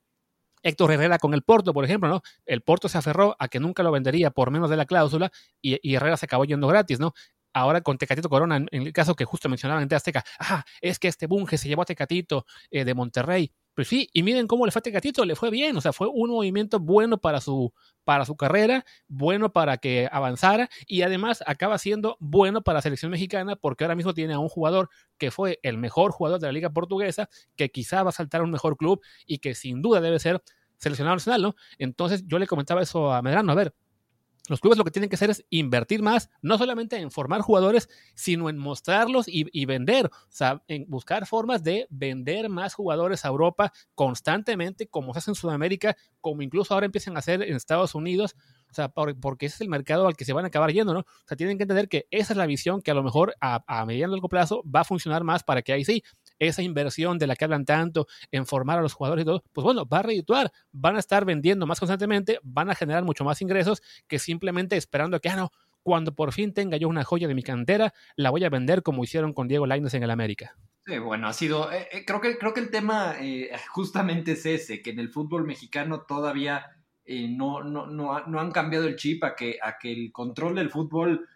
[0.66, 2.22] Héctor Herrera con el Porto, por ejemplo, ¿no?
[2.46, 5.96] El Porto se aferró a que nunca lo vendería por menos de la cláusula y,
[5.96, 7.14] Herrera se acabó yendo gratis, ¿no?
[7.54, 11.08] ahora con Tecatito Corona, en el caso que justo mencionaban en Azteca, ah, es que
[11.08, 13.54] este Bunge se llevó a Tecatito eh, de Monterrey.
[13.76, 16.08] Pues sí, y miren cómo le fue a Tecatito, le fue bien, o sea, fue
[16.08, 17.74] un movimiento bueno para su,
[18.06, 23.12] para su carrera, bueno para que avanzara y además acaba siendo bueno para la selección
[23.12, 26.54] mexicana porque ahora mismo tiene a un jugador que fue el mejor jugador de la
[26.54, 30.00] liga portuguesa, que quizá va a saltar a un mejor club y que sin duda
[30.00, 30.42] debe ser
[30.78, 31.56] seleccionado nacional, ¿no?
[31.78, 33.74] Entonces yo le comentaba eso a Medrano, a ver,
[34.50, 37.90] los clubes lo que tienen que hacer es invertir más, no solamente en formar jugadores,
[38.14, 43.30] sino en mostrarlos y, vender, o sea, en buscar formas de vender más jugadores a
[43.30, 47.96] Europa constantemente, como se hace en Sudamérica, como incluso ahora empiezan a hacer en Estados
[47.96, 48.36] Unidos,
[48.70, 51.00] o sea, porque ese es el mercado al que se van a acabar yendo, ¿no?
[51.00, 53.86] O sea, tienen que entender que esa es la visión que a lo mejor a,
[53.86, 56.04] mediano y largo plazo va a funcionar más para que ahí sí
[56.40, 59.64] esa inversión de la que hablan tanto en formar a los jugadores y todo, pues
[59.64, 63.42] bueno, va a redituar, van a estar vendiendo más constantemente, van a generar mucho más
[63.42, 65.52] ingresos que simplemente esperando que, ah, no,
[65.84, 69.04] cuando por fin tenga yo una joya de mi cantera, la voy a vender como
[69.04, 70.58] hicieron con Diego Lainez en el América.
[70.86, 74.46] Sí, bueno, ha sido, eh, eh, creo, que, creo que el tema eh, justamente es
[74.46, 76.72] ese, que en el fútbol mexicano todavía
[77.08, 80.72] no, no, no, no, han cambiado el chip a que, a que el control del
[80.72, 81.28] fútbol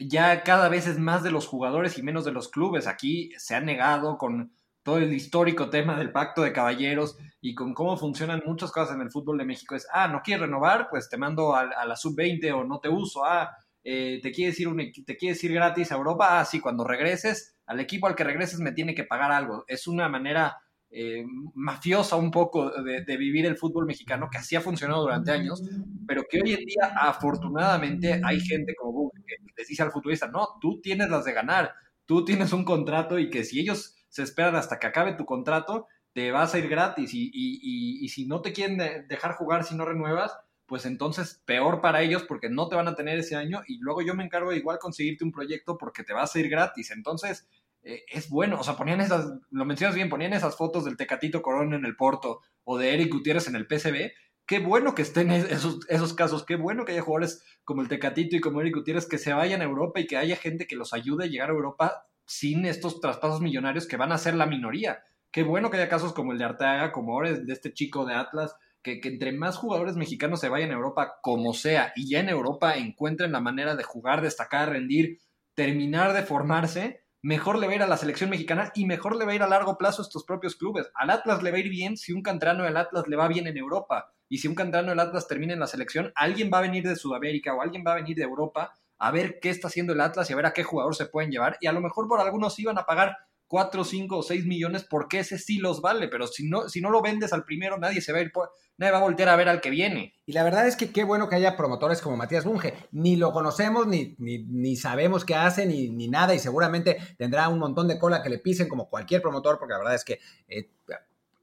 [0.00, 2.86] ya cada vez es más de los jugadores y menos de los clubes.
[2.86, 7.74] Aquí se ha negado con todo el histórico tema del pacto de caballeros y con
[7.74, 9.74] cómo funcionan muchas cosas en el fútbol de México.
[9.74, 13.24] Es, ah, no quieres renovar, pues te mando a, la sub-20 o no te uso.
[13.24, 13.50] Ah,
[13.84, 16.40] eh, te, quieres ir un, te quieres ir gratis a Europa.
[16.40, 19.64] Ah, sí, cuando regreses, al equipo al que regreses me tiene que pagar algo.
[19.68, 20.56] Es una manera
[20.92, 21.24] eh,
[21.54, 25.62] mafiosa un poco de, vivir el fútbol mexicano, que así ha funcionado durante años,
[26.06, 30.26] pero que hoy en día afortunadamente hay gente como Google que les dice al futbolista,
[30.26, 31.74] no, tú tienes las de ganar,
[32.06, 35.86] tú tienes un contrato y que si ellos se esperan hasta que acabe tu contrato,
[36.12, 39.84] te vas a ir gratis y, y si no te quieren dejar jugar si no
[39.84, 40.36] renuevas,
[40.70, 44.02] pues entonces peor para ellos porque no te van a tener ese año y luego
[44.02, 46.92] yo me encargo de igual conseguirte un proyecto porque te vas a ir gratis.
[46.92, 47.48] Entonces,
[47.82, 48.58] eh, es bueno.
[48.60, 51.96] O sea, ponían esas, lo mencionas bien, ponían esas fotos del Tecatito Corona en el
[51.96, 54.12] Porto o de Eric Gutiérrez en el PCB.
[54.46, 58.36] Qué bueno que estén esos, esos casos, qué bueno que haya jugadores como el Tecatito
[58.36, 60.92] y como Eric Gutiérrez que se vayan a Europa y que haya gente que los
[60.92, 65.04] ayude a llegar a Europa sin estos traspasos millonarios que van a ser la minoría.
[65.30, 68.14] Qué bueno que haya casos como el de Arteaga, como ahora de este chico de
[68.14, 72.18] Atlas, que, que, entre más jugadores mexicanos se vayan a Europa, como sea, y ya
[72.18, 75.18] en Europa encuentren la manera de jugar, destacar, rendir,
[75.54, 79.24] terminar de formarse, mejor le va a ir a la selección mexicana y mejor le
[79.24, 80.90] va a ir a largo plazo a estos propios clubes.
[80.94, 83.46] Al Atlas le va a ir bien si un canterano del Atlas le va bien
[83.46, 84.12] en Europa.
[84.28, 86.96] Y si un canterano del Atlas termina en la selección, alguien va a venir de
[86.96, 90.28] Sudamérica o alguien va a venir de Europa a ver qué está haciendo el Atlas
[90.28, 91.56] y a ver a qué jugador se pueden llevar.
[91.60, 93.16] Y a lo mejor por algunos iban a pagar
[93.50, 96.88] 4, 5 o 6 millones porque ese sí los vale, pero si no, si no
[96.88, 98.30] lo vendes al primero, nadie se va a ir,
[98.78, 100.14] nadie va a voltear a ver al que viene.
[100.24, 102.74] Y la verdad es que qué bueno que haya promotores como Matías Bunge.
[102.92, 107.58] Ni lo conocemos, ni, ni, sabemos qué hace, ni, ni, nada, y seguramente tendrá un
[107.58, 110.70] montón de cola que le pisen como cualquier promotor, porque la verdad es que eh,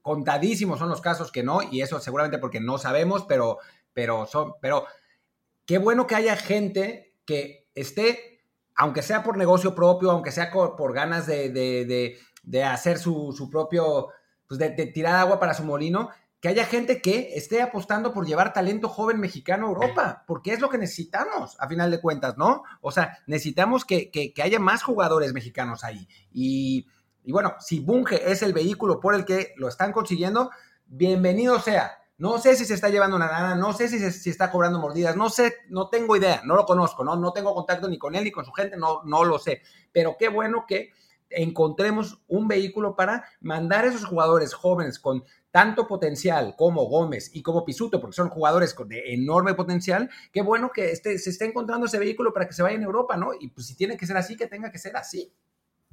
[0.00, 3.58] contadísimos son los casos que no, y eso seguramente porque no sabemos, pero,
[3.92, 4.86] pero son, pero
[5.66, 8.37] qué bueno que haya gente que esté
[8.78, 12.16] aunque sea por negocio propio, aunque sea por ganas de,
[12.64, 14.08] hacer su, propio,
[14.46, 16.10] pues de, tirar agua para su molino,
[16.40, 20.60] que haya gente que esté apostando por llevar talento joven mexicano a Europa, porque es
[20.60, 22.62] lo que necesitamos, a final de cuentas, ¿no?
[22.80, 26.06] O sea, necesitamos que, haya más jugadores mexicanos ahí.
[26.32, 26.86] Y,
[27.24, 30.50] y bueno, si Bunge es el vehículo por el que lo están consiguiendo,
[30.86, 31.98] bienvenido sea.
[32.18, 35.16] No sé si se está llevando una lana, no sé si, se, está cobrando mordidas,
[35.16, 37.14] no sé, no tengo idea, no lo conozco, ¿no?
[37.14, 39.62] no tengo contacto ni con él ni con su gente, no, no lo sé.
[39.92, 40.90] Pero qué bueno que
[41.30, 47.42] encontremos un vehículo para mandar a esos jugadores jóvenes con tanto potencial como Gómez y
[47.42, 51.86] como Pisuto, porque son jugadores de enorme potencial, qué bueno que este, se esté encontrando
[51.86, 53.30] ese vehículo para que se vaya en Europa, ¿no?
[53.38, 55.32] Y pues si tiene que ser así, que tenga que ser así.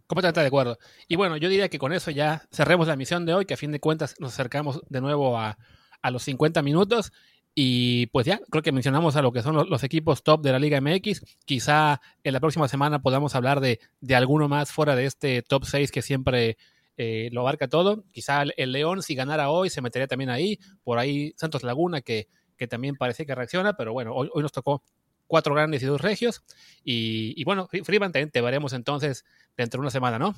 [0.07, 0.77] Completamente de acuerdo.
[1.07, 3.57] Y bueno, yo diría que con eso ya cerremos la misión de hoy, que a
[3.57, 5.57] fin de cuentas nos acercamos de nuevo a,
[6.05, 7.11] a los 50 minutos.
[7.53, 10.59] Y pues ya, creo que mencionamos a lo que son los, equipos top de la
[10.59, 11.23] Liga MX.
[11.45, 15.63] Quizá en la próxima semana podamos hablar de, de alguno más fuera de este top
[15.63, 16.57] 6 que siempre
[16.97, 18.03] eh, lo abarca todo.
[18.11, 20.59] Quizá el, León, si ganara hoy, se metería también ahí.
[20.83, 22.27] Por ahí Santos Laguna, que,
[22.57, 24.83] que también parece que reacciona, pero bueno, hoy, hoy nos tocó
[25.27, 26.43] cuatro grandes y dos regios.
[26.83, 29.25] Y, bueno, Freeman, te, veremos entonces
[29.57, 30.35] dentro de una semana, ¿no?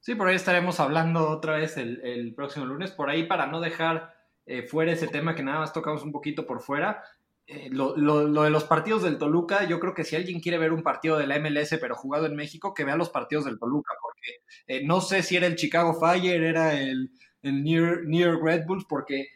[0.00, 2.90] Sí, por ahí estaremos hablando otra vez el, el próximo lunes.
[2.90, 4.17] Por ahí, para no dejar
[4.48, 7.04] eh, fuera ese tema que nada más tocamos un poquito por fuera.
[7.46, 10.82] Eh, lo, de los partidos del Toluca, yo creo que si alguien quiere ver un
[10.82, 14.40] partido de la MLS pero jugado en México, que vea los partidos del Toluca, porque
[14.66, 17.10] eh, no sé si era el Chicago Fire, era el,
[17.42, 19.28] el New, York Red Bulls, porque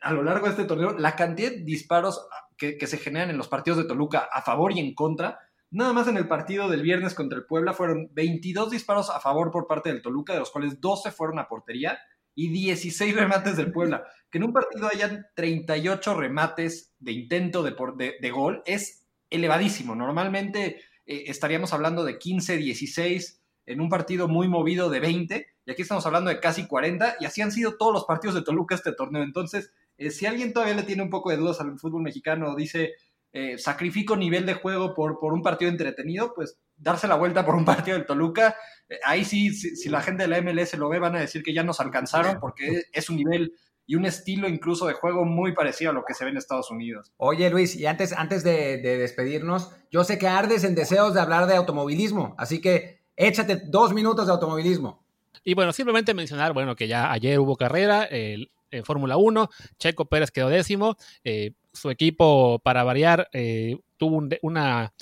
[0.00, 2.24] a lo largo de este torneo, la cantidad de disparos
[2.56, 5.40] que, que, se generan en los partidos de Toluca a favor y en contra,
[5.72, 9.50] nada más en el partido del viernes contra el Puebla fueron 22 disparos a favor
[9.50, 11.98] por parte del Toluca, de los cuales 12 fueron a portería
[12.40, 14.02] y 16 remates del Puebla.
[14.30, 17.74] Que en un partido hayan 38 remates de intento de,
[18.18, 19.94] de, gol es elevadísimo.
[19.94, 25.70] Normalmente eh, estaríamos hablando de 15, 16 en un partido muy movido de 20 y
[25.70, 28.74] aquí estamos hablando de casi 40 y así han sido todos los partidos de Toluca
[28.74, 29.22] este torneo.
[29.22, 32.94] Entonces, eh, si alguien todavía le tiene un poco de dudas al fútbol mexicano, dice
[33.32, 37.54] eh, sacrifico nivel de juego por, por un partido entretenido, pues darse la vuelta por
[37.54, 38.56] un partido del Toluca,
[38.88, 41.54] eh, ahí sí, si, la gente de la MLS lo ve, van a decir que
[41.54, 43.52] ya nos alcanzaron porque es un nivel
[43.86, 46.70] y un estilo incluso de juego muy parecido a lo que se ve en Estados
[46.70, 47.12] Unidos.
[47.16, 51.46] Oye Luis, y antes, antes de, despedirnos, yo sé que ardes en deseos de hablar
[51.46, 55.04] de automovilismo, así que échate dos minutos de automovilismo.
[55.42, 59.48] Y bueno, simplemente mencionar, bueno, que ya ayer hubo carrera, el, en Fórmula 1.
[59.78, 60.96] Checo Pérez quedó décimo.
[61.24, 64.92] Eh, su equipo, para variar, eh, tuvo una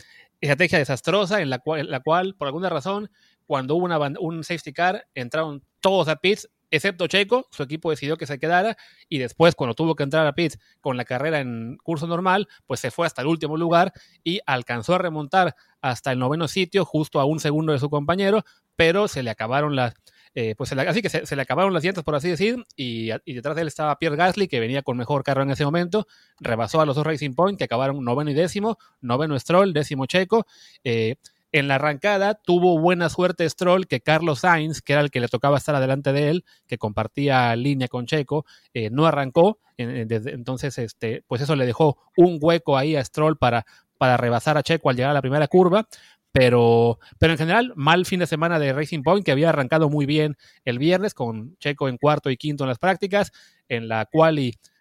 [0.40, 3.10] estrategia desastrosa en la cual, la cual, por alguna razón,
[3.46, 8.16] cuando hubo una, un safety car, entraron todos a pits, excepto Checo, su equipo decidió
[8.16, 8.76] que se quedara
[9.08, 12.80] y después cuando tuvo que entrar a pits con la carrera en curso normal, pues
[12.80, 13.92] se fue hasta el último lugar
[14.22, 18.44] y alcanzó a remontar hasta el noveno sitio, justo a un segundo de su compañero,
[18.76, 19.94] pero se le acabaron las,
[20.34, 23.62] eh, pues así que se, le acabaron las llantas, por así decir, y, detrás de
[23.62, 26.06] él estaba Pierre Gasly, que venía con mejor carro en ese momento,
[26.40, 30.46] rebasó a los dos Racing Point, que acabaron noveno y décimo, noveno Stroll, décimo Checo.
[30.84, 31.16] Eh,
[31.50, 35.28] en la arrancada tuvo buena suerte Stroll que Carlos Sainz, que era el que le
[35.28, 39.58] tocaba estar adelante de él, que compartía línea con Checo, eh, no arrancó.
[39.78, 43.64] entonces, este, pues eso le dejó un hueco ahí a Stroll para,
[43.96, 45.88] para rebasar a Checo al llegar a la primera curva.
[46.32, 50.06] Pero, pero en general, mal fin de semana de Racing Point, que había arrancado muy
[50.06, 53.32] bien el viernes, con Checo en cuarto y quinto en las prácticas,
[53.68, 54.38] en la cual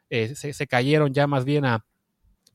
[0.10, 1.86] eh, se, cayeron ya más bien a,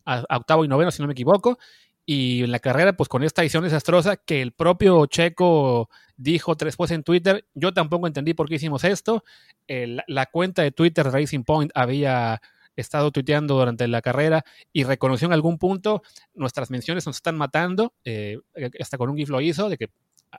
[0.04, 1.58] octavo y noveno, si no me equivoco.
[2.04, 6.90] Y en la carrera, pues con esta edición desastrosa, que el propio Checo dijo después
[6.90, 9.24] en Twitter, yo tampoco entendí por qué hicimos esto.
[9.68, 12.40] la cuenta de Twitter Racing Point había
[12.76, 16.02] estado tuiteando durante la carrera y reconoció en algún punto
[16.34, 18.38] nuestras menciones nos están matando, eh,
[18.80, 19.90] hasta con un GIF lo hizo, de que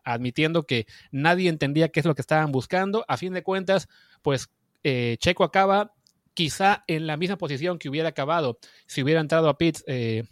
[0.03, 3.05] admitiendo que nadie entendía qué es lo que estaban buscando.
[3.07, 3.87] A fin de cuentas,
[4.21, 4.49] pues
[4.83, 5.93] eh, Checo acaba
[6.33, 8.57] quizá en la misma posición que hubiera acabado
[8.87, 10.23] si hubiera entrado a pits eh,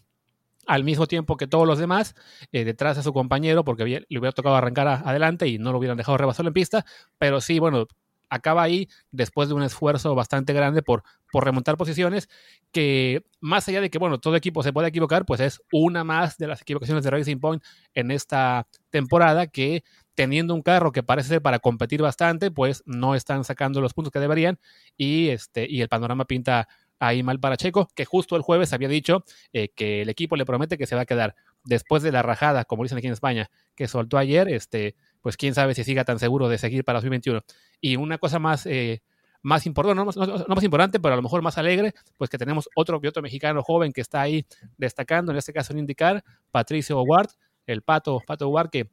[0.68, 2.16] al mismo tiempo que todos los demás,
[2.52, 5.98] eh, detrás de su compañero, porque le hubiera tocado arrancar adelante y no lo hubieran
[5.98, 6.86] dejado rebasarlo en pista,
[7.18, 7.88] pero sí, bueno,
[8.32, 12.30] acaba ahí después de un esfuerzo bastante grande por, por remontar posiciones,
[12.72, 16.38] que más allá de que, bueno, todo equipo se puede equivocar, pues es una más
[16.38, 17.62] de las equivocaciones de Racing Point
[17.94, 19.84] en esta temporada que
[20.16, 24.12] teniendo un carro que parece ser para competir bastante, pues no están sacando los puntos
[24.14, 24.60] que deberían
[24.96, 26.70] y, este, y el panorama pinta
[27.00, 30.46] ahí mal para Checo, que justo el jueves había dicho eh, que el equipo le
[30.46, 31.36] promete que se va a quedar.
[31.64, 35.54] Después de la rajada, como dicen aquí en España, que soltó ayer, este, pues quién
[35.54, 37.42] sabe si siga tan seguro de seguir para 2021.
[37.80, 39.02] Y una cosa más, eh,
[39.42, 40.06] más importante, no,
[40.48, 43.92] más importante, pero a lo mejor más alegre, pues que tenemos otro piloto mexicano joven
[43.94, 44.46] que está ahí
[44.78, 47.30] destacando, en este caso en indicar, Patricio Ward,
[47.66, 48.90] el Pato, Pato Ward, que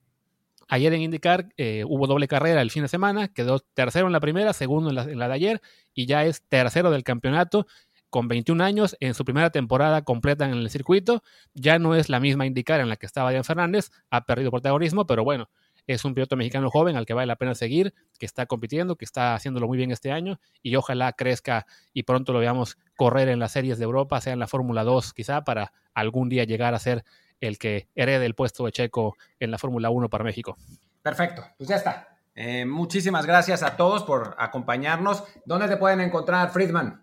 [0.69, 4.21] ayer en indicar eh, hubo doble carrera el fin de semana, quedó tercero en la
[4.21, 5.63] primera, segundo en la, en la de ayer,
[5.95, 7.67] y ya es tercero del campeonato
[8.11, 11.23] con 21 años, en su primera temporada completa en el circuito.
[11.55, 15.07] Ya no es la misma indicar en la que estaba Dian Fernández, ha perdido protagonismo,
[15.07, 15.51] pero bueno,
[15.89, 19.05] es un piloto mexicano joven al que vale la pena seguir, que está compitiendo, que
[19.05, 23.39] está haciéndolo muy bien este año y ojalá crezca y pronto lo veamos correr en
[23.39, 26.79] las series de Europa, sea en la Fórmula 2 quizá, para algún día llegar a
[26.79, 27.05] ser
[27.41, 30.57] el que herede el puesto de Checo en la Fórmula 1 para México.
[31.03, 32.19] Perfecto, pues ya está.
[32.35, 35.25] Eh, muchísimas gracias a todos por acompañarnos.
[35.45, 37.03] ¿Dónde te pueden encontrar, Friedman?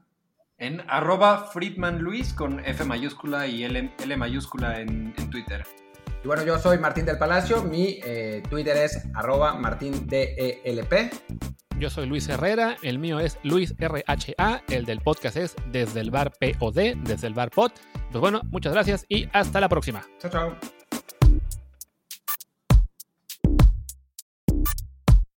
[0.58, 5.66] En arroba Friedman Luis con F mayúscula y L, mayúscula en, Twitter.
[6.26, 11.14] Y bueno, yo soy Martín del Palacio, mi eh, Twitter es arroba martindelp.
[11.78, 16.10] Yo soy Luis Herrera, el mío es Luis RHA, el del podcast es desde el
[16.10, 17.74] bar POD, desde el bar POD.
[18.10, 20.02] Pues bueno, muchas gracias y hasta la próxima.
[20.18, 20.85] Chao, chao.